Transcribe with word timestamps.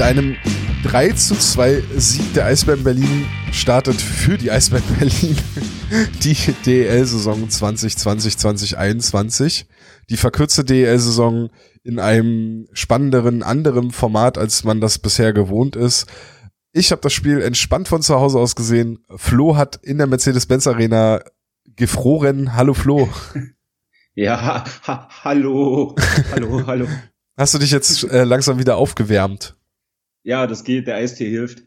Mit 0.00 0.08
einem 0.08 0.36
3 0.84 1.10
zu 1.10 1.34
2 1.34 1.82
Sieg 1.98 2.32
der 2.32 2.46
Eisbären 2.46 2.84
Berlin 2.84 3.26
startet 3.52 4.00
für 4.00 4.38
die 4.38 4.50
Eisbären 4.50 4.82
Berlin 4.98 5.36
die 6.24 6.34
DEL-Saison 6.64 7.48
2020-2021. 7.48 9.66
Die 10.08 10.16
verkürzte 10.16 10.64
DEL-Saison 10.64 11.50
in 11.84 11.98
einem 11.98 12.66
spannenderen, 12.72 13.42
anderen 13.42 13.90
Format, 13.90 14.38
als 14.38 14.64
man 14.64 14.80
das 14.80 14.98
bisher 14.98 15.34
gewohnt 15.34 15.76
ist. 15.76 16.06
Ich 16.72 16.92
habe 16.92 17.02
das 17.02 17.12
Spiel 17.12 17.42
entspannt 17.42 17.88
von 17.88 18.00
zu 18.00 18.14
Hause 18.14 18.38
aus 18.38 18.56
gesehen. 18.56 19.04
Flo 19.16 19.58
hat 19.58 19.76
in 19.82 19.98
der 19.98 20.06
Mercedes-Benz 20.06 20.66
Arena 20.66 21.20
gefroren. 21.76 22.56
Hallo 22.56 22.72
Flo. 22.72 23.10
Ja, 24.14 24.40
ha, 24.42 24.64
ha, 24.86 25.08
hallo, 25.22 25.94
hallo, 26.32 26.66
hallo. 26.66 26.86
Hast 27.36 27.52
du 27.54 27.58
dich 27.58 27.70
jetzt 27.70 28.02
äh, 28.04 28.24
langsam 28.24 28.58
wieder 28.58 28.76
aufgewärmt? 28.76 29.56
Ja, 30.22 30.46
das 30.46 30.64
geht, 30.64 30.86
der 30.86 30.96
Eistee 30.96 31.28
hilft. 31.28 31.62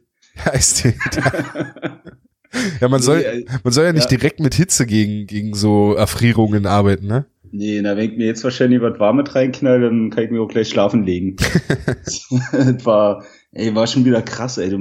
Der 0.46 0.54
Eistee. 0.54 0.96
ja, 2.82 2.88
man 2.88 3.02
soll, 3.02 3.20
äh, 3.20 3.46
man 3.64 3.74
soll 3.74 3.86
ja 3.86 3.94
nicht 3.94 4.12
Ja. 4.12 4.18
direkt 4.18 4.40
mit 4.40 4.54
Hitze 4.56 4.86
gegen, 4.86 5.26
gegen 5.28 5.54
so 5.54 5.94
Erfrierungen 5.94 6.66
arbeiten, 6.66 7.08
ne? 7.08 7.26
Nee, 7.52 7.82
na, 7.84 7.96
wenn 7.96 8.12
ich 8.12 8.18
mir 8.18 8.26
jetzt 8.26 8.44
wahrscheinlich 8.44 8.82
was 8.82 9.00
Warmes 9.00 9.36
reinknall, 9.36 9.80
dann 9.82 10.10
kann 10.10 10.24
ich 10.24 10.32
mir 10.32 10.42
auch 10.42 10.48
gleich 10.48 10.70
schlafen 10.70 11.04
legen. 11.04 11.36
das 12.52 12.86
war, 12.86 13.24
ey, 13.52 13.76
war 13.76 13.86
schon 13.86 14.06
wieder 14.06 14.24
krass, 14.24 14.58
ey. 14.58 14.76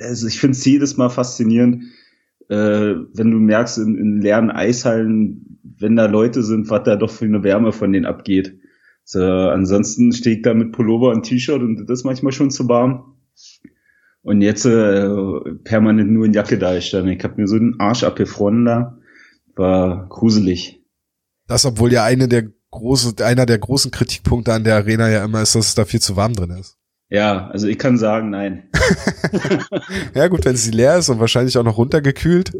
Also 0.00 0.28
ich 0.28 0.38
finde 0.38 0.56
es 0.56 0.64
jedes 0.64 0.96
Mal 0.96 1.08
faszinierend, 1.10 1.82
äh, 2.48 2.94
wenn 3.12 3.30
du 3.32 3.38
merkst, 3.38 3.78
in, 3.78 3.98
in 3.98 4.20
leeren 4.20 4.52
Eishallen, 4.52 5.58
wenn 5.78 5.96
da 5.96 6.06
Leute 6.06 6.44
sind, 6.44 6.70
was 6.70 6.84
da 6.84 6.94
doch 6.94 7.10
für 7.10 7.24
eine 7.24 7.42
Wärme 7.42 7.72
von 7.72 7.92
denen 7.92 8.06
abgeht. 8.06 8.56
So, 9.08 9.22
ansonsten 9.22 10.12
stehe 10.12 10.36
ich 10.36 10.42
da 10.42 10.52
mit 10.52 10.72
Pullover 10.72 11.10
und 11.10 11.22
T-Shirt 11.22 11.62
und 11.62 11.86
das 11.88 12.00
ist 12.00 12.04
manchmal 12.04 12.32
schon 12.32 12.50
zu 12.50 12.68
warm. 12.68 13.16
Und 14.22 14.42
jetzt 14.42 14.66
äh, 14.66 15.08
permanent 15.62 16.10
nur 16.10 16.26
in 16.26 16.32
Jacke 16.32 16.58
da 16.58 16.74
gestanden. 16.74 17.12
Ich 17.12 17.22
habe 17.22 17.40
mir 17.40 17.46
so 17.46 17.56
den 17.56 17.76
Arsch 17.78 18.02
abgefroren 18.02 18.64
da. 18.64 18.98
War 19.54 20.08
gruselig. 20.08 20.82
Das, 21.46 21.64
obwohl 21.64 21.92
ja 21.92 22.02
eine 22.02 22.26
der 22.26 22.50
große, 22.72 23.24
einer 23.24 23.46
der 23.46 23.58
großen 23.58 23.92
Kritikpunkte 23.92 24.52
an 24.52 24.64
der 24.64 24.74
Arena 24.74 25.08
ja 25.08 25.24
immer 25.24 25.40
ist, 25.40 25.54
dass 25.54 25.68
es 25.68 25.74
da 25.76 25.84
viel 25.84 26.00
zu 26.00 26.16
warm 26.16 26.32
drin 26.32 26.50
ist. 26.50 26.76
Ja, 27.08 27.46
also 27.50 27.68
ich 27.68 27.78
kann 27.78 27.98
sagen, 27.98 28.30
nein. 28.30 28.68
Ja 30.16 30.26
gut, 30.26 30.44
wenn 30.44 30.56
sie 30.56 30.72
leer 30.72 30.98
ist 30.98 31.10
und 31.10 31.20
wahrscheinlich 31.20 31.56
auch 31.56 31.62
noch 31.62 31.78
runtergekühlt. 31.78 32.52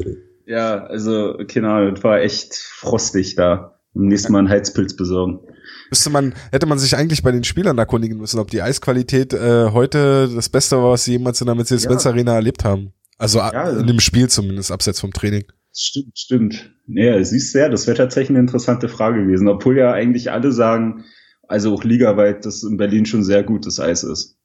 Ja, 0.45 0.85
also, 0.85 1.37
keine 1.45 1.69
Ahnung, 1.69 1.95
das 1.95 2.03
war 2.05 2.21
echt 2.21 2.55
frostig 2.55 3.35
da. 3.35 3.81
Am 3.93 4.05
nächsten 4.05 4.31
Mal 4.31 4.39
einen 4.39 4.49
Heizpilz 4.49 4.95
besorgen. 4.95 5.41
Müsste 5.89 6.09
man, 6.09 6.33
hätte 6.51 6.65
man 6.65 6.79
sich 6.79 6.95
eigentlich 6.95 7.23
bei 7.23 7.31
den 7.31 7.43
Spielern 7.43 7.77
erkundigen 7.77 8.17
müssen, 8.17 8.39
ob 8.39 8.49
die 8.51 8.61
Eisqualität 8.61 9.33
äh, 9.33 9.69
heute 9.71 10.29
das 10.33 10.49
Beste 10.49 10.77
war, 10.77 10.91
was 10.91 11.05
sie 11.05 11.13
jemals 11.13 11.39
in 11.41 11.47
der 11.47 11.55
Mercedes-Benz 11.55 12.03
Ja. 12.03 12.11
Arena 12.11 12.35
erlebt 12.35 12.63
haben. 12.63 12.93
Also 13.17 13.39
Ja, 13.39 13.49
also- 13.49 13.79
in 13.81 13.87
dem 13.87 13.99
Spiel 13.99 14.29
zumindest, 14.29 14.71
abseits 14.71 14.99
vom 14.99 15.13
Training. 15.13 15.45
Stimmt, 15.73 16.17
stimmt. 16.17 16.71
Ja, 16.87 17.23
siehst 17.23 17.53
du 17.53 17.59
ja, 17.59 17.69
das 17.69 17.85
wäre 17.85 17.97
tatsächlich 17.97 18.31
eine 18.31 18.39
interessante 18.39 18.89
Frage 18.89 19.23
gewesen. 19.23 19.47
Obwohl 19.47 19.77
ja 19.77 19.91
eigentlich 19.91 20.31
alle 20.31 20.51
sagen, 20.51 21.03
also 21.47 21.73
auch 21.73 21.83
ligaweit, 21.83 22.45
dass 22.45 22.63
in 22.63 22.77
Berlin 22.77 23.05
schon 23.05 23.23
sehr 23.23 23.43
gutes 23.43 23.79
Eis 23.79 24.03
ist. 24.03 24.35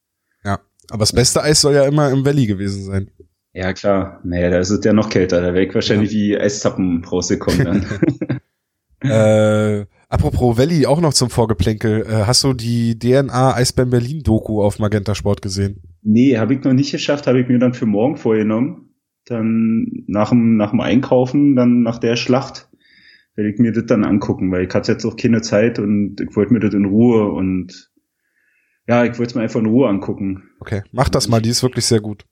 Aber 0.90 0.98
das 1.02 1.12
beste 1.12 1.42
Eis 1.42 1.60
soll 1.60 1.74
ja 1.74 1.84
immer 1.84 2.10
im 2.10 2.24
Valley 2.26 2.44
gewesen 2.46 2.84
sein. 2.84 3.08
Ja, 3.54 3.72
klar. 3.72 4.20
Naja, 4.24 4.50
da 4.50 4.58
ist 4.58 4.70
es 4.70 4.84
ja 4.84 4.92
noch 4.92 5.08
kälter. 5.08 5.40
Da 5.40 5.54
wäre 5.54 5.64
ich 5.64 5.74
wahrscheinlich 5.74 6.10
wie 6.10 6.36
Eistappen 6.36 7.04
rausgekommen 7.04 7.64
dann. 7.64 8.40
äh, 9.08 9.86
apropos 10.12 10.58
Valley, 10.58 10.86
auch 10.86 11.00
noch 11.00 11.14
zum 11.14 11.30
Vorgeplänkel. 11.30 12.02
Äh, 12.02 12.26
hast 12.26 12.44
du 12.44 12.52
die 12.52 12.98
DNA 12.98 13.54
Eisbären 13.54 13.90
Berlin 13.90 14.22
Doku 14.22 14.62
auf 14.62 14.78
Magenta 14.78 15.14
Sport 15.14 15.42
gesehen? 15.42 15.82
nee, 16.02 16.36
habe 16.36 16.54
ich 16.54 16.64
noch 16.64 16.72
nicht 16.72 16.92
geschafft, 16.92 17.26
habe 17.26 17.40
ich 17.40 17.48
mir 17.48 17.58
dann 17.58 17.74
für 17.74 17.86
morgen 17.86 18.16
vorgenommen. 18.16 18.90
Dann 19.26 20.04
nach 20.08 20.30
dem, 20.30 20.56
nach 20.56 20.70
dem 20.70 20.80
Einkaufen, 20.80 21.54
dann 21.54 21.82
nach 21.82 21.98
der 21.98 22.16
Schlacht, 22.16 22.68
werde 23.36 23.50
ich 23.50 23.58
mir 23.58 23.72
das 23.72 23.86
dann 23.86 24.04
angucken, 24.04 24.50
weil 24.50 24.66
ich 24.66 24.74
hatte 24.74 24.92
jetzt 24.92 25.04
auch 25.04 25.16
keine 25.16 25.42
Zeit 25.42 25.78
und 25.78 26.20
ich 26.20 26.36
wollte 26.36 26.52
mir 26.52 26.60
das 26.60 26.74
in 26.74 26.84
Ruhe 26.84 27.30
und 27.30 27.90
ja, 28.88 29.04
ich 29.04 29.12
wollte 29.18 29.30
es 29.30 29.34
mir 29.36 29.42
einfach 29.42 29.60
in 29.60 29.66
Ruhe 29.66 29.88
angucken. 29.88 30.50
Okay, 30.58 30.82
mach 30.90 31.08
das 31.08 31.28
mal, 31.28 31.40
die 31.40 31.50
ist 31.50 31.62
wirklich 31.62 31.86
sehr 31.86 32.00
gut. 32.00 32.26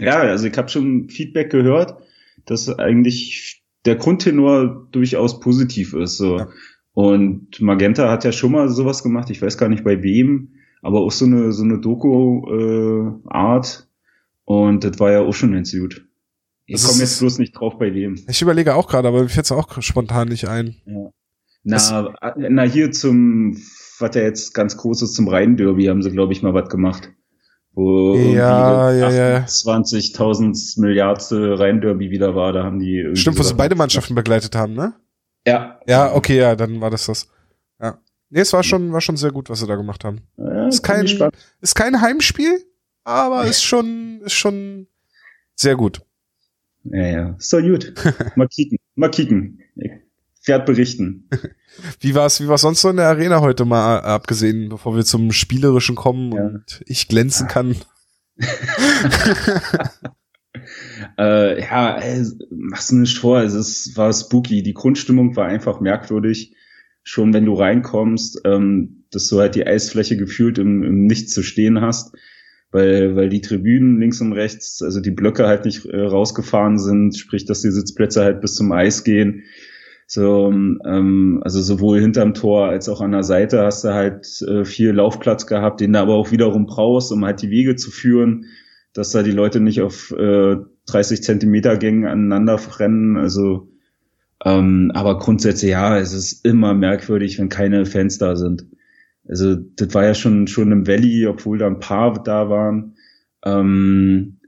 Ja, 0.00 0.18
also 0.18 0.46
ich 0.48 0.56
habe 0.58 0.68
schon 0.68 1.08
Feedback 1.08 1.50
gehört, 1.50 1.96
dass 2.44 2.68
eigentlich 2.68 3.62
der 3.84 3.96
Grundtenor 3.96 4.88
durchaus 4.90 5.38
positiv 5.38 5.94
ist. 5.94 6.16
So. 6.16 6.38
Ja. 6.38 6.48
Und 6.94 7.60
Magenta 7.60 8.10
hat 8.10 8.24
ja 8.24 8.32
schon 8.32 8.52
mal 8.52 8.68
sowas 8.68 9.02
gemacht, 9.02 9.30
ich 9.30 9.40
weiß 9.40 9.56
gar 9.56 9.68
nicht 9.68 9.84
bei 9.84 10.02
wem, 10.02 10.52
aber 10.82 11.00
auch 11.00 11.12
so 11.12 11.24
eine 11.24 11.52
so 11.52 11.64
eine 11.64 11.78
Doku-Art. 11.78 13.88
und 14.44 14.84
das 14.84 15.00
war 15.00 15.12
ja 15.12 15.20
auch 15.20 15.32
schon 15.32 15.52
ganz 15.52 15.72
gut. 15.72 16.06
Ich 16.66 16.74
Das 16.74 16.88
komme 16.88 17.00
jetzt 17.00 17.18
bloß 17.18 17.38
nicht 17.38 17.52
drauf 17.52 17.78
bei 17.78 17.94
wem. 17.94 18.18
Ich 18.28 18.42
überlege 18.42 18.74
auch 18.74 18.88
gerade, 18.88 19.08
aber 19.08 19.22
mir 19.22 19.28
fällt's 19.28 19.52
auch 19.52 19.80
spontan 19.82 20.28
nicht 20.28 20.48
ein. 20.48 20.76
Na, 21.64 22.12
na 22.36 22.62
hier 22.62 22.92
zum, 22.92 23.56
was 23.98 24.14
ja 24.14 24.22
jetzt 24.22 24.52
ganz 24.52 24.76
groß 24.76 25.02
ist, 25.02 25.14
zum 25.14 25.28
Rhein-Derby 25.28 25.86
haben 25.86 26.02
sie, 26.02 26.10
glaube 26.10 26.32
ich, 26.32 26.42
mal 26.42 26.54
was 26.54 26.68
gemacht. 26.68 27.10
Wo 27.74 28.14
Ja, 28.14 28.92
ja, 28.92 29.10
ja. 29.10 29.38
20.000 29.44 30.80
Milliardste 30.80 31.58
Rhein-Derby 31.58 32.10
wieder 32.10 32.34
war, 32.34 32.52
da 32.52 32.64
haben 32.64 32.80
die 32.80 33.10
Stimmt, 33.14 33.38
wo 33.38 33.42
sie 33.42 33.54
beide. 33.54 33.76
Mannschaften 33.76 34.14
begleitet 34.14 34.54
haben, 34.56 34.74
ne? 34.74 34.94
Ja. 35.46 35.80
Ja, 35.86 36.12
okay, 36.14 36.38
ja, 36.38 36.54
dann 36.56 36.80
war 36.80 36.90
das 36.90 37.06
das. 37.06 37.28
Ja. 37.80 37.98
Nee, 38.30 38.40
es 38.40 38.52
war 38.52 38.62
schon, 38.62 38.92
war 38.92 39.00
schon 39.00 39.16
sehr 39.16 39.30
gut, 39.32 39.50
was 39.50 39.60
sie 39.60 39.66
da 39.66 39.76
gemacht 39.76 40.04
haben. 40.04 40.20
ja 40.36 40.68
Ist 40.68 40.82
kein-. 40.82 41.06
Ist 41.60 41.74
kein 41.74 42.00
Heimspiel, 42.00 42.64
aber 43.04 43.44
ist 43.44 43.62
schon, 43.62 44.20
ist 44.24 44.34
schon 44.34 44.86
sehr 45.54 45.76
gut. 45.76 46.02
Ja, 46.84 47.06
ja. 47.06 47.36
Doch 47.50 47.60
gut. 47.60 47.92
Mal 48.36 48.48
kicken. 48.48 48.78
Mal 48.94 49.10
kicken. 49.10 49.60
Ich 49.76 50.48
werde 50.48 50.64
berichten. 50.64 51.28
Wie 52.00 52.14
war's, 52.14 52.40
wie 52.40 52.48
war's 52.48 52.60
sonst 52.62 52.80
so 52.82 52.90
in 52.90 52.96
der 52.96 53.06
Arena 53.06 53.40
heute 53.40 53.64
mal 53.64 53.98
äh, 54.00 54.02
abgesehen, 54.02 54.68
bevor 54.68 54.94
wir 54.94 55.04
zum 55.06 55.32
Spielerischen 55.32 55.94
kommen 55.94 56.32
Ja. 56.32 56.42
und 56.44 56.82
ich 56.84 57.08
glänzen 57.08 57.48
kann? 57.48 57.76
Äh, 61.18 61.60
ja, 61.60 61.98
ey, 61.98 62.24
mach's 62.50 62.92
nicht 62.92 63.18
vor. 63.18 63.40
Es 63.42 63.54
ist, 63.54 63.96
war 63.96 64.12
spooky. 64.12 64.62
Die 64.62 64.74
Grundstimmung 64.74 65.36
war 65.36 65.46
einfach 65.46 65.80
merkwürdig. 65.80 66.54
Schon 67.02 67.34
wenn 67.34 67.46
du 67.46 67.54
reinkommst, 67.54 68.42
ähm, 68.44 69.04
dass 69.10 69.28
du 69.28 69.40
halt 69.40 69.54
die 69.54 69.66
Eisfläche 69.66 70.16
gefühlt 70.16 70.58
im, 70.58 70.82
im 70.82 71.06
Nichts 71.06 71.32
zu 71.32 71.42
stehen 71.42 71.80
hast, 71.80 72.14
weil, 72.70 73.16
weil 73.16 73.28
die 73.28 73.40
Tribünen 73.40 73.98
links 73.98 74.20
und 74.20 74.32
rechts, 74.32 74.82
also 74.82 75.00
die 75.00 75.10
Blöcke 75.10 75.46
halt 75.46 75.64
nicht 75.64 75.84
äh, 75.86 76.00
rausgefahren 76.00 76.78
sind, 76.78 77.16
sprich, 77.16 77.44
dass 77.44 77.60
die 77.62 77.70
Sitzplätze 77.70 78.22
halt 78.22 78.40
bis 78.40 78.54
zum 78.54 78.70
Eis 78.72 79.04
gehen. 79.04 79.42
So, 80.06 80.50
ähm, 80.50 81.40
also 81.42 81.60
sowohl 81.62 82.00
hinterm 82.00 82.34
Tor 82.34 82.68
als 82.68 82.88
auch 82.88 83.00
an 83.00 83.12
der 83.12 83.22
Seite 83.22 83.62
hast 83.62 83.84
du 83.84 83.94
halt 83.94 84.42
äh, 84.42 84.64
viel 84.64 84.90
Laufplatz 84.90 85.46
gehabt, 85.46 85.80
den 85.80 85.94
du 85.94 86.00
aber 86.00 86.14
auch 86.14 86.30
wiederum 86.30 86.66
brauchst, 86.66 87.12
um 87.12 87.24
halt 87.24 87.40
die 87.42 87.50
Wege 87.50 87.76
zu 87.76 87.90
führen, 87.90 88.46
dass 88.92 89.10
da 89.10 89.22
die 89.22 89.30
Leute 89.30 89.60
nicht 89.60 89.80
auf 89.80 90.12
äh, 90.12 90.56
30 90.86 91.22
Zentimeter 91.22 91.76
Gängen 91.76 92.06
aneinander 92.06 92.60
rennen. 92.78 93.16
Also, 93.16 93.68
ähm, 94.44 94.90
aber 94.94 95.18
grundsätzlich 95.18 95.72
ja, 95.72 95.98
es 95.98 96.12
ist 96.12 96.44
immer 96.44 96.74
merkwürdig, 96.74 97.38
wenn 97.38 97.48
keine 97.48 97.86
Fans 97.86 98.18
da 98.18 98.36
sind. 98.36 98.66
Also 99.28 99.54
das 99.54 99.94
war 99.94 100.04
ja 100.04 100.14
schon 100.14 100.48
schon 100.48 100.72
im 100.72 100.86
Valley, 100.86 101.26
obwohl 101.26 101.58
da 101.58 101.66
ein 101.66 101.78
paar 101.78 102.22
da 102.22 102.50
waren. 102.50 102.96
Ähm, 103.44 104.38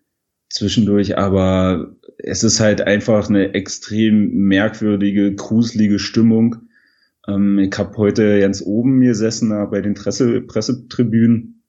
zwischendurch, 0.49 1.19
aber 1.19 1.97
es 2.19 2.45
ist 2.45 2.61
halt 2.61 2.81
einfach 2.81 3.29
eine 3.29 3.55
extrem 3.55 4.33
merkwürdige, 4.47 5.35
gruselige 5.35 5.99
Stimmung. 5.99 6.57
Ähm, 7.27 7.59
ich 7.59 7.77
habe 7.77 7.97
heute 7.97 8.41
ganz 8.41 8.63
oben 8.63 9.01
gesessen, 9.01 9.51
da 9.51 9.65
bei 9.67 9.81
den 9.81 9.95
Presse, 9.95 10.41
Pressetribünen. 10.41 11.63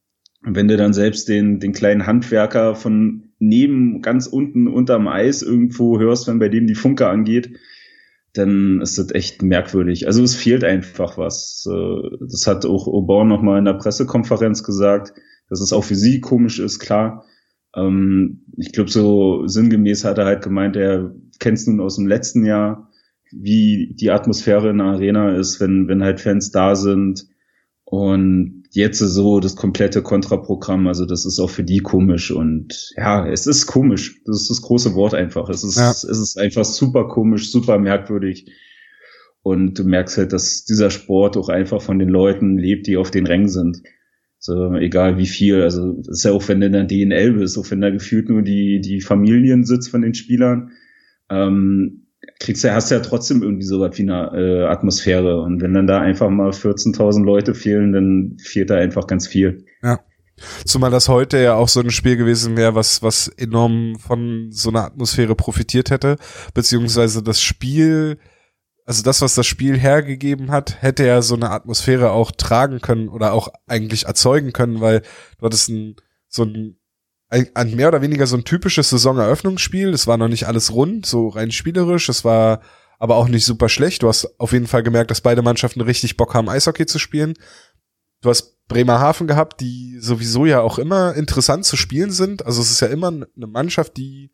Und 0.45 0.55
wenn 0.55 0.67
du 0.67 0.77
dann 0.77 0.93
selbst 0.93 1.27
den, 1.27 1.59
den 1.59 1.73
kleinen 1.73 2.05
Handwerker 2.05 2.75
von 2.75 3.23
neben, 3.47 4.01
ganz 4.01 4.27
unten 4.27 4.67
unterm 4.67 5.07
Eis 5.07 5.41
irgendwo 5.41 5.99
hörst, 5.99 6.27
wenn 6.27 6.39
bei 6.39 6.49
dem 6.49 6.67
die 6.67 6.75
Funke 6.75 7.07
angeht, 7.07 7.51
dann 8.33 8.81
ist 8.81 8.97
das 8.97 9.11
echt 9.11 9.41
merkwürdig. 9.41 10.07
Also 10.07 10.21
es 10.23 10.35
fehlt 10.35 10.63
einfach 10.63 11.17
was. 11.17 11.65
Äh, 11.71 12.17
Das 12.19 12.47
hat 12.47 12.65
auch 12.65 12.87
Aubin 12.87 13.27
nochmal 13.29 13.59
in 13.59 13.65
der 13.65 13.73
Pressekonferenz 13.75 14.63
gesagt, 14.63 15.13
dass 15.49 15.61
es 15.61 15.71
auch 15.73 15.83
für 15.83 15.95
sie 15.95 16.19
komisch 16.21 16.59
ist, 16.59 16.79
klar. 16.79 17.25
Ähm, 17.75 18.45
Ich 18.57 18.71
glaube, 18.73 18.89
so 18.91 19.47
sinngemäß 19.47 20.03
hat 20.05 20.17
er 20.17 20.25
halt 20.25 20.43
gemeint, 20.43 20.75
er 20.75 21.13
kennt 21.39 21.57
es 21.57 21.67
nun 21.67 21.79
aus 21.79 21.95
dem 21.95 22.07
letzten 22.07 22.45
Jahr, 22.45 22.89
wie 23.31 23.93
die 23.99 24.11
Atmosphäre 24.11 24.69
in 24.69 24.77
der 24.79 24.87
Arena 24.87 25.35
ist, 25.37 25.59
wenn, 25.61 25.87
wenn 25.87 26.03
halt 26.03 26.19
Fans 26.21 26.51
da 26.51 26.75
sind. 26.75 27.27
Und 27.85 28.64
jetzt 28.75 28.99
so 28.99 29.39
das 29.39 29.55
komplette 29.55 30.01
Kontraprogramm, 30.01 30.87
also 30.87 31.05
das 31.05 31.25
ist 31.25 31.39
auch 31.39 31.49
für 31.49 31.63
die 31.63 31.79
komisch 31.79 32.31
und 32.31 32.91
ja, 32.97 33.27
es 33.27 33.47
ist 33.47 33.65
komisch. 33.67 34.21
Das 34.25 34.41
ist 34.41 34.49
das 34.49 34.61
große 34.61 34.93
Wort 34.95 35.13
einfach. 35.13 35.49
Es 35.49 35.63
ist, 35.63 35.77
Ja. 35.77 35.91
es 35.91 36.03
ist 36.03 36.37
einfach 36.37 36.65
super 36.65 37.07
komisch, 37.07 37.51
super 37.51 37.79
merkwürdig. 37.79 38.45
Und 39.41 39.77
du 39.77 39.83
merkst 39.83 40.17
halt, 40.17 40.33
dass 40.33 40.65
dieser 40.65 40.89
Sport 40.89 41.37
auch 41.37 41.49
einfach 41.49 41.81
von 41.81 41.99
den 41.99 42.09
Leuten 42.09 42.57
lebt, 42.57 42.87
die 42.87 42.97
auf 42.97 43.11
den 43.11 43.27
Rängen 43.27 43.47
sind. 43.47 43.83
So, 44.39 44.73
egal 44.73 45.17
wie 45.17 45.27
viel. 45.27 45.61
Also 45.61 46.01
ist 46.07 46.25
ja 46.25 46.31
auch, 46.31 46.47
wenn 46.47 46.59
du 46.59 46.65
in 46.67 46.73
der 46.73 46.83
DNL 46.85 47.33
bist, 47.33 47.57
auch 47.57 47.69
wenn 47.71 47.81
da 47.81 47.89
gefühlt 47.89 48.29
nur 48.29 48.41
die, 48.41 48.81
die 48.81 49.01
Familien 49.01 49.63
sitzt 49.63 49.89
von 49.89 50.01
den 50.01 50.13
Spielern, 50.15 50.71
ähm, 51.29 52.04
kriegst 52.39 52.63
du, 52.63 52.73
hast 52.73 52.91
ja 52.91 52.99
trotzdem 52.99 53.41
irgendwie 53.41 53.65
so 53.65 53.79
was 53.79 53.97
wie 53.97 54.03
eine 54.03 54.31
äh, 54.33 54.65
Atmosphäre. 54.65 55.41
Und 55.41 55.61
wenn 55.61 55.73
dann 55.73 55.87
da 55.87 56.01
einfach 56.01 56.29
mal 56.29 56.49
14.000 56.49 57.23
Leute 57.23 57.53
fehlen, 57.53 57.93
dann 57.93 58.37
fehlt 58.41 58.69
da 58.69 58.75
einfach 58.75 59.07
ganz 59.07 59.27
viel. 59.27 59.65
Ja. 59.81 59.99
Zumal 60.65 60.91
das 60.91 61.07
heute 61.07 61.41
ja 61.41 61.55
auch 61.55 61.69
so 61.69 61.79
ein 61.79 61.91
Spiel 61.91 62.17
gewesen 62.17 62.57
wäre, 62.57 62.75
was, 62.75 63.01
was 63.01 63.29
enorm 63.29 63.95
von 63.97 64.49
so 64.51 64.69
einer 64.69 64.83
Atmosphäre 64.83 65.33
profitiert 65.33 65.91
hätte, 65.91 66.17
beziehungsweise 66.53 67.23
das 67.23 67.41
Spiel, 67.41 68.17
also 68.85 69.01
das, 69.01 69.21
was 69.21 69.35
das 69.35 69.47
Spiel 69.47 69.77
hergegeben 69.79 70.51
hat, 70.51 70.81
hätte 70.81 71.05
ja 71.05 71.21
so 71.21 71.35
eine 71.35 71.51
Atmosphäre 71.51 72.11
auch 72.11 72.31
tragen 72.31 72.81
können 72.81 73.07
oder 73.07 73.31
auch 73.31 73.47
eigentlich 73.65 74.07
erzeugen 74.07 74.51
können, 74.51 74.81
weil 74.81 75.03
du 75.39 75.45
hattest 75.45 75.69
ein, 75.69 75.95
so 76.27 76.43
ein, 76.43 76.77
ein 77.29 77.75
mehr 77.75 77.87
oder 77.87 78.01
weniger 78.01 78.27
so 78.27 78.37
ein 78.37 78.43
typisches 78.43 78.89
Saisoneröffnungsspiel. 78.91 79.89
Es 79.89 80.07
war 80.07 80.17
noch 80.17 80.27
nicht 80.27 80.47
alles 80.47 80.73
rund, 80.73 81.05
so 81.05 81.27
rein 81.27 81.51
spielerisch. 81.51 82.07
Es 82.09 82.23
war 82.23 82.61
aber 82.99 83.15
auch 83.15 83.27
nicht 83.27 83.45
super 83.45 83.69
schlecht. 83.69 84.03
Du 84.03 84.07
hast 84.07 84.39
auf 84.39 84.53
jeden 84.53 84.67
Fall 84.67 84.83
gemerkt, 84.83 85.11
dass 85.11 85.21
beide 85.21 85.41
Mannschaften 85.41 85.81
richtig 85.81 86.17
Bock 86.17 86.33
haben, 86.33 86.49
Eishockey 86.49 86.85
zu 86.85 86.99
spielen. 86.99 87.33
Du 88.21 88.29
hast 88.29 88.65
Bremerhaven 88.67 89.27
gehabt, 89.27 89.61
die 89.61 89.97
sowieso 89.99 90.45
ja 90.45 90.61
auch 90.61 90.79
immer 90.79 91.13
interessant 91.15 91.65
zu 91.65 91.77
spielen 91.77 92.11
sind. 92.11 92.45
Also 92.45 92.61
es 92.61 92.71
ist 92.71 92.79
ja 92.79 92.87
immer 92.87 93.07
eine 93.07 93.47
Mannschaft, 93.47 93.97
die 93.97 94.31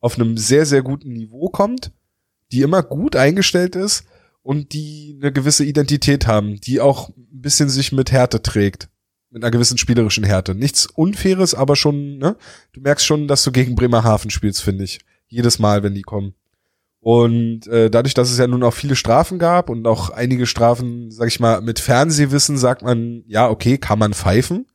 auf 0.00 0.18
einem 0.18 0.36
sehr, 0.36 0.66
sehr 0.66 0.82
guten 0.82 1.12
Niveau 1.12 1.48
kommt, 1.48 1.92
die 2.52 2.62
immer 2.62 2.82
gut 2.82 3.16
eingestellt 3.16 3.76
ist 3.76 4.04
und 4.42 4.72
die 4.72 5.18
eine 5.20 5.32
gewisse 5.32 5.64
Identität 5.64 6.26
haben, 6.26 6.60
die 6.60 6.80
auch 6.80 7.08
ein 7.08 7.40
bisschen 7.40 7.68
sich 7.68 7.92
mit 7.92 8.12
Härte 8.12 8.40
trägt. 8.42 8.88
Mit 9.30 9.42
einer 9.42 9.50
gewissen 9.50 9.78
spielerischen 9.78 10.24
Härte. 10.24 10.54
Nichts 10.54 10.86
Unfaires, 10.86 11.54
aber 11.54 11.76
schon, 11.76 12.18
ne? 12.18 12.36
Du 12.72 12.80
merkst 12.80 13.04
schon, 13.04 13.28
dass 13.28 13.42
du 13.44 13.52
gegen 13.52 13.74
Bremerhaven 13.74 14.30
spielst, 14.30 14.62
finde 14.62 14.84
ich. 14.84 15.00
Jedes 15.28 15.58
Mal, 15.58 15.82
wenn 15.82 15.94
die 15.94 16.02
kommen. 16.02 16.34
Und 17.00 17.66
äh, 17.68 17.88
dadurch, 17.88 18.14
dass 18.14 18.30
es 18.30 18.38
ja 18.38 18.46
nun 18.46 18.64
auch 18.64 18.74
viele 18.74 18.96
Strafen 18.96 19.38
gab 19.38 19.70
und 19.70 19.86
auch 19.86 20.10
einige 20.10 20.46
Strafen, 20.46 21.10
sag 21.10 21.28
ich 21.28 21.38
mal, 21.38 21.60
mit 21.60 21.78
Fernsehwissen 21.78 22.58
sagt 22.58 22.82
man, 22.82 23.22
ja, 23.26 23.48
okay, 23.48 23.78
kann 23.78 23.98
man 23.98 24.12
pfeifen. 24.12 24.66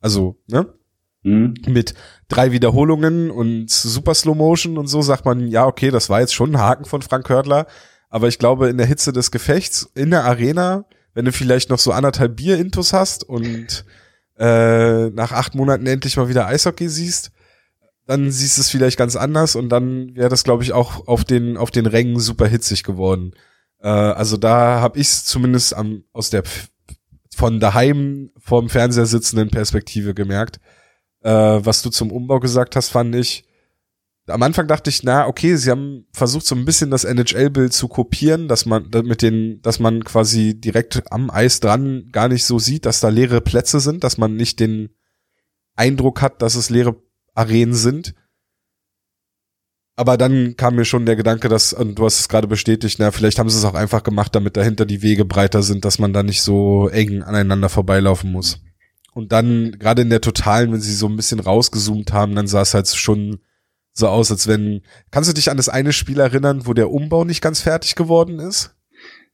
Also, 0.00 0.36
ne? 0.48 0.74
Mhm. 1.22 1.54
Mit 1.66 1.94
drei 2.28 2.52
Wiederholungen 2.52 3.30
und 3.30 3.70
Super 3.70 4.14
Slow 4.14 4.36
Motion 4.36 4.78
und 4.78 4.88
so 4.88 5.02
sagt 5.02 5.24
man, 5.24 5.46
ja, 5.46 5.66
okay, 5.66 5.90
das 5.90 6.08
war 6.10 6.20
jetzt 6.20 6.34
schon 6.34 6.50
ein 6.50 6.60
Haken 6.60 6.84
von 6.84 7.02
Frank 7.02 7.28
Hördler. 7.28 7.66
Aber 8.10 8.28
ich 8.28 8.38
glaube, 8.38 8.68
in 8.68 8.78
der 8.78 8.86
Hitze 8.86 9.12
des 9.12 9.30
Gefechts, 9.30 9.90
in 9.94 10.10
der 10.10 10.24
Arena, 10.24 10.84
wenn 11.18 11.24
du 11.24 11.32
vielleicht 11.32 11.68
noch 11.68 11.80
so 11.80 11.90
anderthalb 11.90 12.36
Bier-Intus 12.36 12.92
hast 12.92 13.24
und 13.24 13.84
äh, 14.38 15.08
nach 15.08 15.32
acht 15.32 15.56
Monaten 15.56 15.84
endlich 15.84 16.16
mal 16.16 16.28
wieder 16.28 16.46
Eishockey 16.46 16.88
siehst, 16.88 17.32
dann 18.06 18.30
siehst 18.30 18.56
du 18.56 18.60
es 18.60 18.70
vielleicht 18.70 18.96
ganz 18.96 19.16
anders 19.16 19.56
und 19.56 19.68
dann 19.68 20.14
wäre 20.14 20.28
das, 20.28 20.44
glaube 20.44 20.62
ich, 20.62 20.72
auch 20.72 21.08
auf 21.08 21.24
den, 21.24 21.56
auf 21.56 21.72
den 21.72 21.86
Rängen 21.86 22.20
super 22.20 22.46
hitzig 22.46 22.84
geworden. 22.84 23.32
Äh, 23.80 23.88
also 23.88 24.36
da 24.36 24.80
habe 24.80 25.00
ich 25.00 25.08
es 25.08 25.24
zumindest 25.24 25.74
am, 25.74 26.04
aus 26.12 26.30
der 26.30 26.44
von 27.34 27.58
daheim 27.58 28.30
vorm 28.38 28.68
Fernseher 28.68 29.06
sitzenden 29.06 29.50
Perspektive 29.50 30.14
gemerkt. 30.14 30.60
Äh, 31.22 31.32
was 31.32 31.82
du 31.82 31.90
zum 31.90 32.12
Umbau 32.12 32.38
gesagt 32.38 32.76
hast, 32.76 32.90
fand 32.90 33.16
ich. 33.16 33.44
Am 34.28 34.42
Anfang 34.42 34.66
dachte 34.66 34.90
ich, 34.90 35.02
na, 35.02 35.26
okay, 35.26 35.56
sie 35.56 35.70
haben 35.70 36.06
versucht, 36.12 36.46
so 36.46 36.54
ein 36.54 36.64
bisschen 36.64 36.90
das 36.90 37.04
NHL-Bild 37.04 37.72
zu 37.72 37.88
kopieren, 37.88 38.48
dass 38.48 38.66
man 38.66 38.88
mit 39.04 39.22
den, 39.22 39.60
dass 39.62 39.78
man 39.78 40.04
quasi 40.04 40.58
direkt 40.58 41.10
am 41.10 41.30
Eis 41.30 41.60
dran 41.60 42.08
gar 42.12 42.28
nicht 42.28 42.44
so 42.44 42.58
sieht, 42.58 42.86
dass 42.86 43.00
da 43.00 43.08
leere 43.08 43.40
Plätze 43.40 43.80
sind, 43.80 44.04
dass 44.04 44.18
man 44.18 44.36
nicht 44.36 44.60
den 44.60 44.90
Eindruck 45.76 46.20
hat, 46.20 46.42
dass 46.42 46.54
es 46.56 46.70
leere 46.70 46.96
Arenen 47.34 47.74
sind. 47.74 48.14
Aber 49.96 50.16
dann 50.16 50.56
kam 50.56 50.76
mir 50.76 50.84
schon 50.84 51.06
der 51.06 51.16
Gedanke, 51.16 51.48
dass, 51.48 51.72
und 51.72 51.96
du 51.96 52.04
hast 52.04 52.20
es 52.20 52.28
gerade 52.28 52.46
bestätigt, 52.46 52.98
na, 52.98 53.10
vielleicht 53.10 53.38
haben 53.38 53.50
sie 53.50 53.58
es 53.58 53.64
auch 53.64 53.74
einfach 53.74 54.02
gemacht, 54.02 54.34
damit 54.34 54.56
dahinter 54.56 54.86
die 54.86 55.02
Wege 55.02 55.24
breiter 55.24 55.62
sind, 55.62 55.84
dass 55.84 55.98
man 55.98 56.12
da 56.12 56.22
nicht 56.22 56.42
so 56.42 56.88
eng 56.88 57.22
aneinander 57.22 57.68
vorbeilaufen 57.68 58.30
muss. 58.30 58.60
Und 59.12 59.32
dann, 59.32 59.72
gerade 59.72 60.02
in 60.02 60.10
der 60.10 60.20
Totalen, 60.20 60.72
wenn 60.72 60.80
sie 60.80 60.94
so 60.94 61.08
ein 61.08 61.16
bisschen 61.16 61.40
rausgezoomt 61.40 62.12
haben, 62.12 62.36
dann 62.36 62.46
sah 62.46 62.60
es 62.60 62.74
halt 62.74 62.86
schon 62.86 63.40
so 63.98 64.08
aus, 64.08 64.30
als 64.30 64.48
wenn, 64.48 64.82
kannst 65.10 65.28
du 65.28 65.34
dich 65.34 65.50
an 65.50 65.56
das 65.56 65.68
eine 65.68 65.92
Spiel 65.92 66.20
erinnern, 66.20 66.62
wo 66.64 66.72
der 66.72 66.90
Umbau 66.90 67.24
nicht 67.24 67.42
ganz 67.42 67.60
fertig 67.60 67.94
geworden 67.94 68.38
ist? 68.38 68.74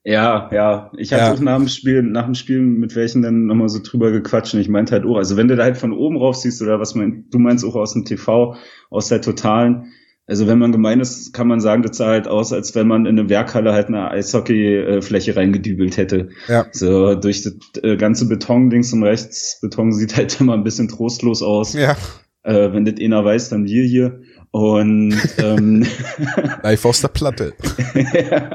Ja, 0.05 0.51
ja. 0.53 0.91
Ich 0.99 1.13
hatte 1.13 1.25
ja. 1.25 1.33
auch 1.33 1.41
nach 1.41 1.57
dem 1.57 1.69
Spiel, 1.69 2.03
nach 2.03 2.27
dem 2.27 2.35
Spiel 2.35 2.61
mit 2.61 2.95
welchen 2.95 3.23
dann 3.23 3.47
nochmal 3.47 3.71
so 3.71 3.81
drüber 3.83 4.11
gequatscht 4.11 4.53
und 4.55 4.61
ich 4.61 4.69
meinte 4.69 4.93
halt, 4.93 5.07
oh, 5.07 5.17
also 5.17 5.37
wenn 5.37 5.49
du 5.49 5.57
da 5.57 5.65
halt 5.65 5.79
von 5.79 5.93
oben 5.93 6.19
rauf 6.19 6.37
siehst 6.37 6.61
oder 6.61 6.79
was 6.79 6.95
man, 6.95 7.25
du 7.31 7.39
meinst 7.39 7.65
auch 7.65 7.75
aus 7.75 7.95
dem 7.95 8.05
TV, 8.05 8.57
aus 8.91 9.09
der 9.09 9.23
Totalen, 9.23 9.93
also 10.27 10.47
wenn 10.47 10.59
man 10.59 10.73
gemein 10.73 11.01
ist, 11.01 11.35
kann 11.35 11.49
man 11.49 11.61
sagen, 11.61 11.83
das 11.83 11.99
sah 11.99 12.09
halt 12.09 12.29
aus, 12.29 12.53
als 12.53 12.75
wenn 12.75 12.87
man 12.87 13.05
in 13.05 13.19
eine 13.19 13.29
Werkhalle 13.29 13.75
halt 13.75 13.89
eine 13.89 14.11
Eishockeyfläche 14.11 15.37
reingedübelt 15.37 15.99
hätte. 15.99 16.31
Ja. 16.49 16.67
So 16.73 17.15
durch 17.15 17.43
das 17.43 17.55
äh, 17.83 17.97
ganze 17.97 18.27
Beton 18.27 18.71
links 18.71 18.93
und 18.95 19.03
rechts. 19.03 19.59
Beton 19.61 19.93
sieht 19.93 20.17
halt 20.17 20.39
immer 20.41 20.55
ein 20.55 20.65
bisschen 20.65 20.89
trostlos 20.89 21.43
aus. 21.43 21.75
Ja. 21.75 21.97
Äh, 22.43 22.73
wenn 22.73 22.87
das 22.87 22.95
einer 23.01 23.25
weiß, 23.25 23.51
dann 23.51 23.67
wir 23.67 23.85
hier. 23.85 24.23
Und 24.55 25.17
ähm, 25.39 25.85
live 26.63 26.85
aus 26.85 27.01
der 27.01 27.09
Platte. 27.09 27.55
ja 27.95 28.51